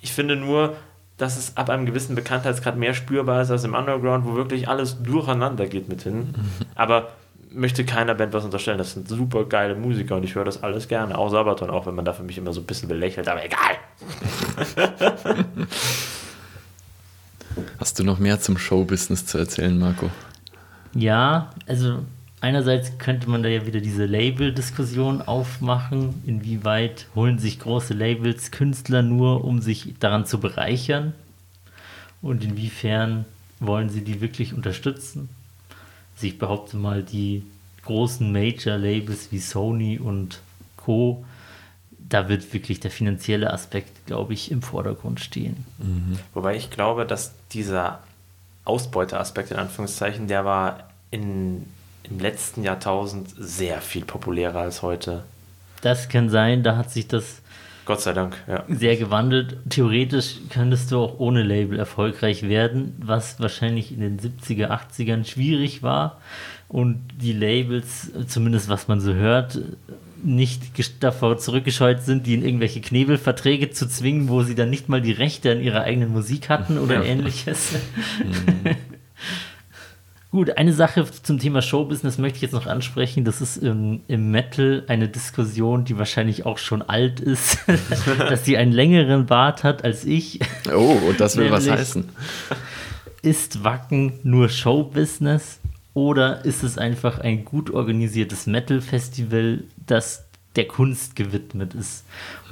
[0.00, 0.76] Ich finde nur,
[1.16, 5.02] dass es ab einem gewissen Bekanntheitsgrad mehr spürbar ist als im Underground, wo wirklich alles
[5.02, 6.34] durcheinander geht mit hin.
[6.74, 7.08] Aber
[7.50, 8.78] möchte keiner Band was unterstellen.
[8.78, 11.16] Das sind super geile Musiker und ich höre das alles gerne.
[11.16, 13.76] Auch Sabaton, auch wenn man da für mich immer so ein bisschen belächelt, aber egal.
[17.78, 20.10] Hast du noch mehr zum Showbusiness zu erzählen, Marco?
[20.94, 22.00] Ja, also
[22.40, 26.22] einerseits könnte man da ja wieder diese Label-Diskussion aufmachen.
[26.26, 31.14] Inwieweit holen sich große Labels Künstler nur, um sich daran zu bereichern?
[32.22, 33.24] Und inwiefern
[33.60, 35.28] wollen sie die wirklich unterstützen?
[36.14, 37.44] Also ich behaupte mal, die
[37.84, 40.40] großen Major-Labels wie Sony und
[40.76, 41.24] Co.,
[42.08, 45.66] da wird wirklich der finanzielle Aspekt, glaube ich, im Vordergrund stehen.
[46.34, 48.00] Wobei ich glaube, dass dieser
[48.64, 51.66] Ausbeuteaspekt in Anführungszeichen, der war in,
[52.10, 55.24] im letzten Jahrtausend sehr viel populärer als heute.
[55.82, 57.42] Das kann sein, da hat sich das
[57.84, 58.64] Gott sei Dank, ja.
[58.68, 59.58] sehr gewandelt.
[59.68, 65.84] Theoretisch könntest du auch ohne Label erfolgreich werden, was wahrscheinlich in den 70er, 80ern schwierig
[65.84, 66.20] war
[66.68, 69.60] und die Labels, zumindest was man so hört,
[70.24, 70.62] nicht
[71.00, 75.12] davor zurückgescheut sind, die in irgendwelche Knebelverträge zu zwingen, wo sie dann nicht mal die
[75.12, 77.02] Rechte an ihrer eigenen Musik hatten oder Ja.
[77.04, 77.74] ähnliches.
[80.36, 83.24] Gut, eine Sache zum Thema Showbusiness möchte ich jetzt noch ansprechen.
[83.24, 87.60] Das ist im, im Metal eine Diskussion, die wahrscheinlich auch schon alt ist,
[88.18, 90.40] dass sie einen längeren Bart hat als ich.
[90.70, 92.08] Oh, und das will was Nämlich- heißen.
[93.22, 95.58] Ist Wacken nur Showbusiness
[95.94, 102.04] oder ist es einfach ein gut organisiertes Metal-Festival, das der Kunst gewidmet ist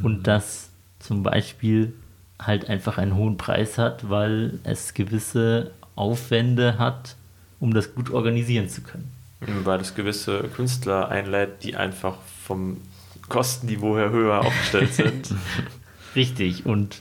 [0.03, 0.70] und das
[1.01, 1.93] zum Beispiel
[2.41, 7.16] halt einfach einen hohen Preis hat, weil es gewisse Aufwände hat,
[7.65, 9.11] um das gut organisieren zu können.
[9.41, 12.77] Weil es gewisse Künstler einlädt, die einfach vom
[13.31, 15.35] Kostenniveau her höher aufgestellt sind.
[16.15, 17.01] Richtig, und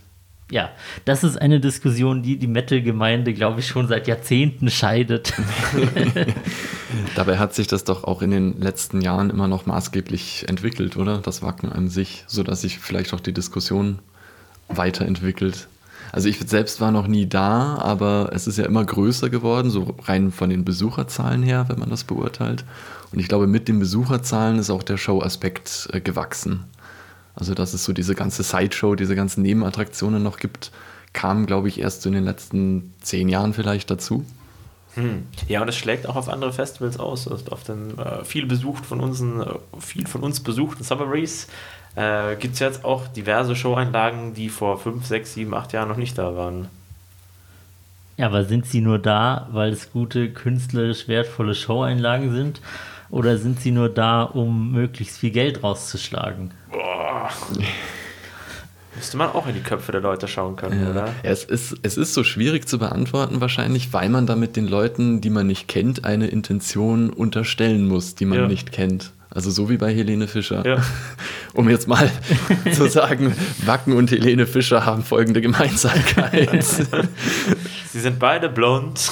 [0.50, 0.70] ja,
[1.04, 5.34] das ist eine Diskussion, die die Metal-Gemeinde, glaube ich, schon seit Jahrzehnten scheidet.
[7.16, 11.18] Dabei hat sich das doch auch in den letzten Jahren immer noch maßgeblich entwickelt, oder?
[11.18, 14.00] Das Wacken an sich, sodass sich vielleicht auch die Diskussion
[14.70, 15.68] weiterentwickelt.
[16.14, 19.96] Also ich selbst war noch nie da, aber es ist ja immer größer geworden, so
[20.04, 22.66] rein von den Besucherzahlen her, wenn man das beurteilt.
[23.12, 26.66] Und ich glaube, mit den Besucherzahlen ist auch der Show-Aspekt äh, gewachsen.
[27.34, 30.72] Also dass es so diese ganze Sideshow, diese ganzen Nebenattraktionen noch gibt,
[31.14, 34.24] kam, glaube ich, erst so in den letzten zehn Jahren vielleicht dazu.
[34.94, 35.24] Hm.
[35.48, 37.28] Ja, und es schlägt auch auf andere Festivals aus.
[37.28, 39.46] Also Auf den äh, viel besucht von uns, äh,
[39.80, 41.48] viel von uns besuchten Summaries
[41.96, 45.98] äh, gibt es jetzt auch diverse Showeinlagen, die vor 5, 6, 7, 8 Jahren noch
[45.98, 46.68] nicht da waren.
[48.18, 52.62] Ja, aber sind sie nur da, weil es gute, künstlerisch wertvolle Showeinlagen sind?
[53.10, 56.52] Oder sind sie nur da, um möglichst viel Geld rauszuschlagen?
[56.72, 57.30] Boah.
[58.96, 61.08] Müsste man auch in die Köpfe der Leute schauen können, oder?
[61.08, 65.20] Ja, es, ist, es ist so schwierig zu beantworten wahrscheinlich, weil man damit den Leuten,
[65.20, 68.48] die man nicht kennt, eine Intention unterstellen muss, die man Ja.
[68.48, 69.12] nicht kennt.
[69.34, 70.66] Also so wie bei Helene Fischer.
[70.66, 70.78] Ja.
[71.56, 72.10] Um jetzt mal
[72.74, 76.64] zu sagen, Wacken und Helene Fischer haben folgende Gemeinsamkeit.
[77.92, 79.12] Sie sind beide blond.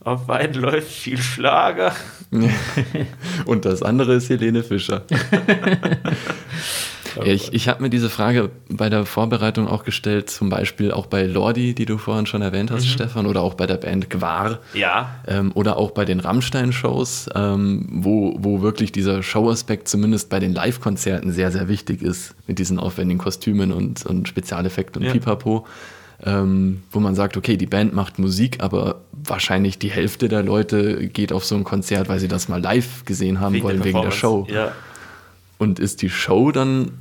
[0.00, 1.94] Auf beiden läuft viel Schlager.
[3.46, 5.06] und das andere ist Helene Fischer.
[7.16, 11.06] Ja, ich ich habe mir diese Frage bei der Vorbereitung auch gestellt, zum Beispiel auch
[11.06, 14.58] bei Lordi, die du vorhin schon erwähnt hast, Stefan, oder auch bei der Band Gwar.
[14.74, 20.38] Ja, Ähm, oder auch bei den Rammstein-Shows, ähm, wo, wo wirklich dieser Showaspekt zumindest bei
[20.40, 25.12] den Live-Konzerten sehr, sehr wichtig ist, mit diesen aufwendigen Kostümen und, und Spezialeffekten und Ja.
[25.12, 25.66] Pipapo.
[26.24, 31.06] Ähm, wo man sagt, okay, die Band macht Musik, aber wahrscheinlich die Hälfte der Leute
[31.06, 34.10] geht auf so ein Konzert, weil sie das mal live gesehen haben wollen, wegen der
[34.10, 34.44] Show.
[34.50, 34.72] Ja.
[35.58, 36.92] Und ist die Show dann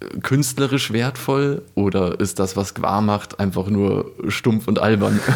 [0.00, 5.20] äh, künstlerisch wertvoll oder ist das, was Gwar macht, einfach nur stumpf und albern?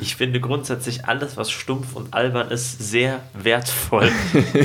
[0.00, 4.10] Ich finde grundsätzlich alles, was stumpf und albern ist, sehr wertvoll.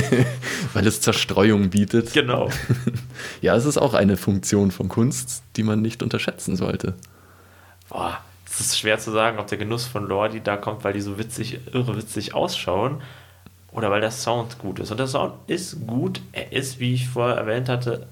[0.72, 2.12] weil es Zerstreuung bietet.
[2.12, 2.50] genau.
[3.40, 6.94] Ja, es ist auch eine Funktion von Kunst, die man nicht unterschätzen sollte.
[7.88, 11.00] Boah, es ist schwer zu sagen, ob der Genuss von Lordi da kommt, weil die
[11.00, 13.02] so witzig, irre witzig ausschauen
[13.74, 14.90] oder weil der Sound gut ist.
[14.90, 16.20] Und der Sound ist gut.
[16.32, 18.06] Er ist, wie ich vorher erwähnt hatte,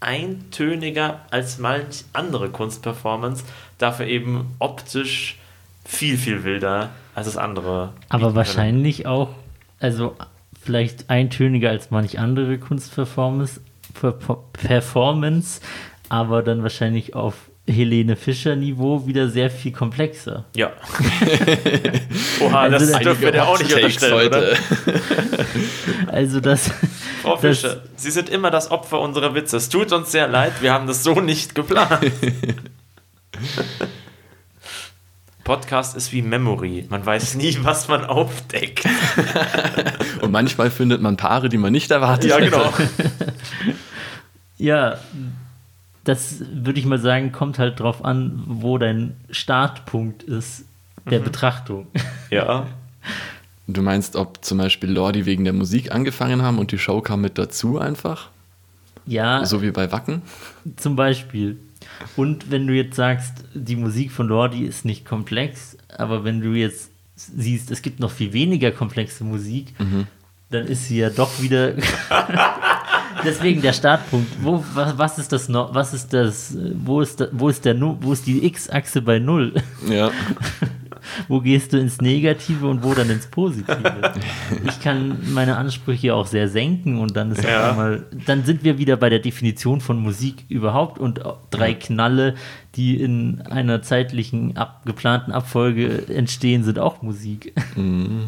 [0.00, 3.44] eintöniger als manch andere Kunstperformance.
[3.78, 5.38] Dafür eben optisch
[5.84, 7.70] viel, viel wilder als das andere.
[7.70, 8.36] Aber bieten können.
[8.36, 9.30] wahrscheinlich auch,
[9.80, 10.14] also
[10.60, 13.60] vielleicht eintöniger als manch andere Kunstperformance,
[14.00, 14.12] Per-
[14.52, 15.60] Performance,
[16.08, 17.34] aber dann wahrscheinlich auf
[17.68, 20.44] Helene Fischer Niveau wieder sehr viel komplexer.
[20.56, 20.70] Ja.
[22.40, 24.52] Oha, Also das das- dürfen wir dir auch nicht unterstellen, oder?
[26.08, 26.70] Also das,
[27.22, 29.56] Frau Das- Fischer, Sie sind immer das Opfer unserer Witze.
[29.58, 32.00] Es tut uns sehr leid, wir haben das so nicht geplant.
[35.44, 36.86] Podcast ist wie Memory.
[36.90, 38.84] Man weiß nie, was man aufdeckt.
[40.20, 42.72] Und manchmal findet man Paare, die man nicht erwartet Ja, genau.
[44.58, 44.98] ja,
[46.08, 50.64] das würde ich mal sagen, kommt halt drauf an, wo dein Startpunkt ist
[51.10, 51.86] der Betrachtung.
[52.30, 52.66] Ja.
[53.66, 57.22] Du meinst, ob zum Beispiel Lordi wegen der Musik angefangen haben und die Show kam
[57.22, 58.28] mit dazu einfach?
[59.06, 60.20] Ja, So wie bei Wacken?
[60.76, 61.58] zum Beispiel.
[62.16, 66.52] Und wenn du jetzt sagst, die Musik von Lordi ist nicht komplex, aber wenn du
[66.52, 69.74] jetzt siehst, es gibt noch viel weniger komplexe Musik,
[70.50, 71.72] dann ist sie ja doch wieder.
[73.24, 74.30] Deswegen der Startpunkt.
[74.42, 75.74] Wo, was, was ist das noch?
[75.74, 76.56] Was ist das?
[76.84, 79.54] Wo ist, da, wo ist der wo ist die X-Achse bei Null?
[79.88, 80.10] Ja.
[81.28, 84.12] wo gehst du ins Negative und wo dann ins Positive?
[84.66, 87.70] Ich kann meine Ansprüche auch sehr senken und dann ist Ja.
[87.70, 91.20] einmal, dann sind wir wieder bei der Definition von Musik überhaupt und
[91.50, 92.34] drei Knalle,
[92.74, 97.52] die in einer zeitlichen ab, geplanten Abfolge entstehen, sind auch Musik.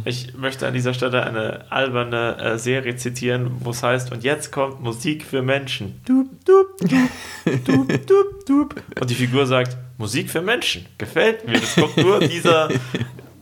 [0.05, 4.51] Ich möchte an dieser Stelle eine alberne äh, Serie zitieren, wo es heißt, und jetzt
[4.51, 6.01] kommt Musik für Menschen.
[6.05, 8.83] Dup, dup, dup, dup, dup, dup.
[9.01, 10.87] Und die Figur sagt, Musik für Menschen.
[10.97, 11.57] Gefällt mir.
[11.63, 12.71] Es kommt nur dieser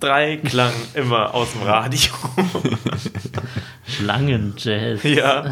[0.01, 2.11] Dreiklang immer aus dem Radio.
[3.87, 5.05] Schlangenjazz.
[5.05, 5.43] ja,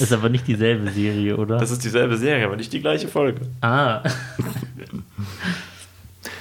[0.00, 1.58] Ist aber nicht dieselbe Serie, oder?
[1.58, 3.42] das ist dieselbe Serie, aber nicht die gleiche Folge.
[3.60, 4.02] ah,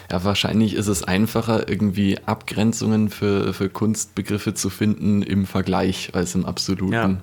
[0.10, 6.36] Ja, wahrscheinlich ist es einfacher, irgendwie Abgrenzungen für, für Kunstbegriffe zu finden im Vergleich als
[6.36, 6.94] im Absoluten.
[6.94, 7.18] Ja.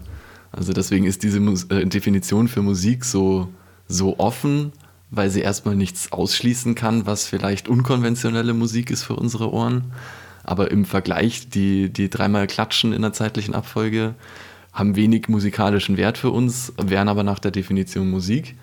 [0.52, 3.48] Also deswegen ist diese Mus äh, Definition für Musik so,
[3.88, 4.72] so offen,
[5.10, 9.92] weil sie erstmal nichts ausschließen kann, was vielleicht unkonventionelle Musik ist für unsere Ohren.
[10.44, 14.14] Aber im Vergleich, die, die dreimal klatschen in der zeitlichen Abfolge,
[14.72, 18.56] haben wenig musikalischen Wert für uns, wären aber nach der Definition Musik.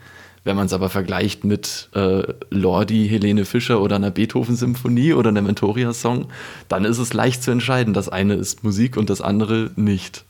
[0.43, 5.45] Wenn man es aber vergleicht mit äh, Lordi, Helene Fischer oder einer Beethoven-Symphonie oder einem
[5.45, 6.27] Mentoria-Song,
[6.67, 7.93] dann ist es leicht zu entscheiden.
[7.93, 10.25] Das eine ist Musik und das andere nicht.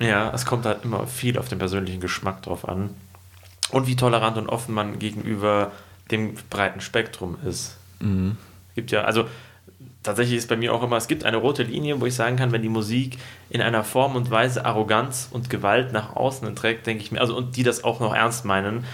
[0.00, 2.90] Ja, es kommt halt immer viel auf den persönlichen Geschmack drauf an.
[3.70, 5.72] Und wie tolerant und offen man gegenüber
[6.10, 7.76] dem breiten Spektrum ist.
[8.74, 9.26] Gibt ja, also
[10.02, 12.52] tatsächlich ist bei mir auch immer, es gibt eine rote Linie, wo ich sagen kann,
[12.52, 13.18] wenn die Musik
[13.50, 17.36] in einer Form und Weise Arroganz und Gewalt nach außen trägt, denke ich mir, also
[17.36, 18.84] und die das auch noch ernst meinen,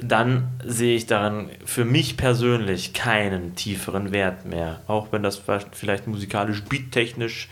[0.00, 4.80] dann sehe ich daran für mich persönlich keinen tieferen Wert mehr.
[4.86, 5.42] Auch wenn das
[5.72, 7.48] vielleicht musikalisch, beattechnisch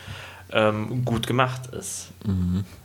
[0.52, 2.12] ähm, gut gemacht ist.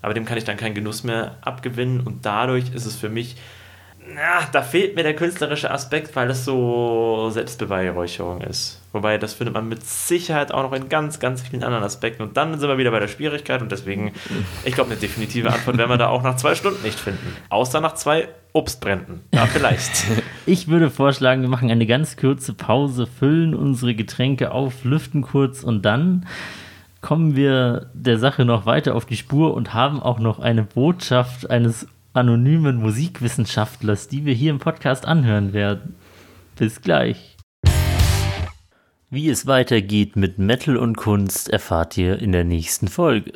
[0.02, 3.36] Aber dem kann ich dann keinen Genuss mehr abgewinnen und dadurch ist es für mich,
[4.16, 8.82] na, da fehlt mir der künstlerische Aspekt, weil es so Selbstbeweihräucherung ist.
[8.94, 12.24] Wobei, das findet man mit Sicherheit auch noch in ganz, ganz vielen anderen Aspekten.
[12.24, 14.12] Und dann sind wir wieder bei der Schwierigkeit und deswegen,
[14.66, 17.36] ich glaube, eine definitive Antwort werden wir da auch nach zwei Stunden nicht finden.
[17.50, 19.22] Außer nach zwei Obstbränden.
[19.32, 19.92] Da vielleicht.
[20.48, 25.64] Ich würde vorschlagen, wir machen eine ganz kurze Pause, füllen unsere Getränke auf, lüften kurz
[25.64, 26.26] und dann
[27.02, 31.50] kommen wir der Sache noch weiter auf die Spur und haben auch noch eine Botschaft
[31.50, 35.96] eines anonymen Musikwissenschaftlers, die wir hier im Podcast anhören werden.
[36.56, 37.38] Bis gleich.
[39.10, 43.34] Wie es weitergeht mit Metal und Kunst erfahrt ihr in der nächsten Folge.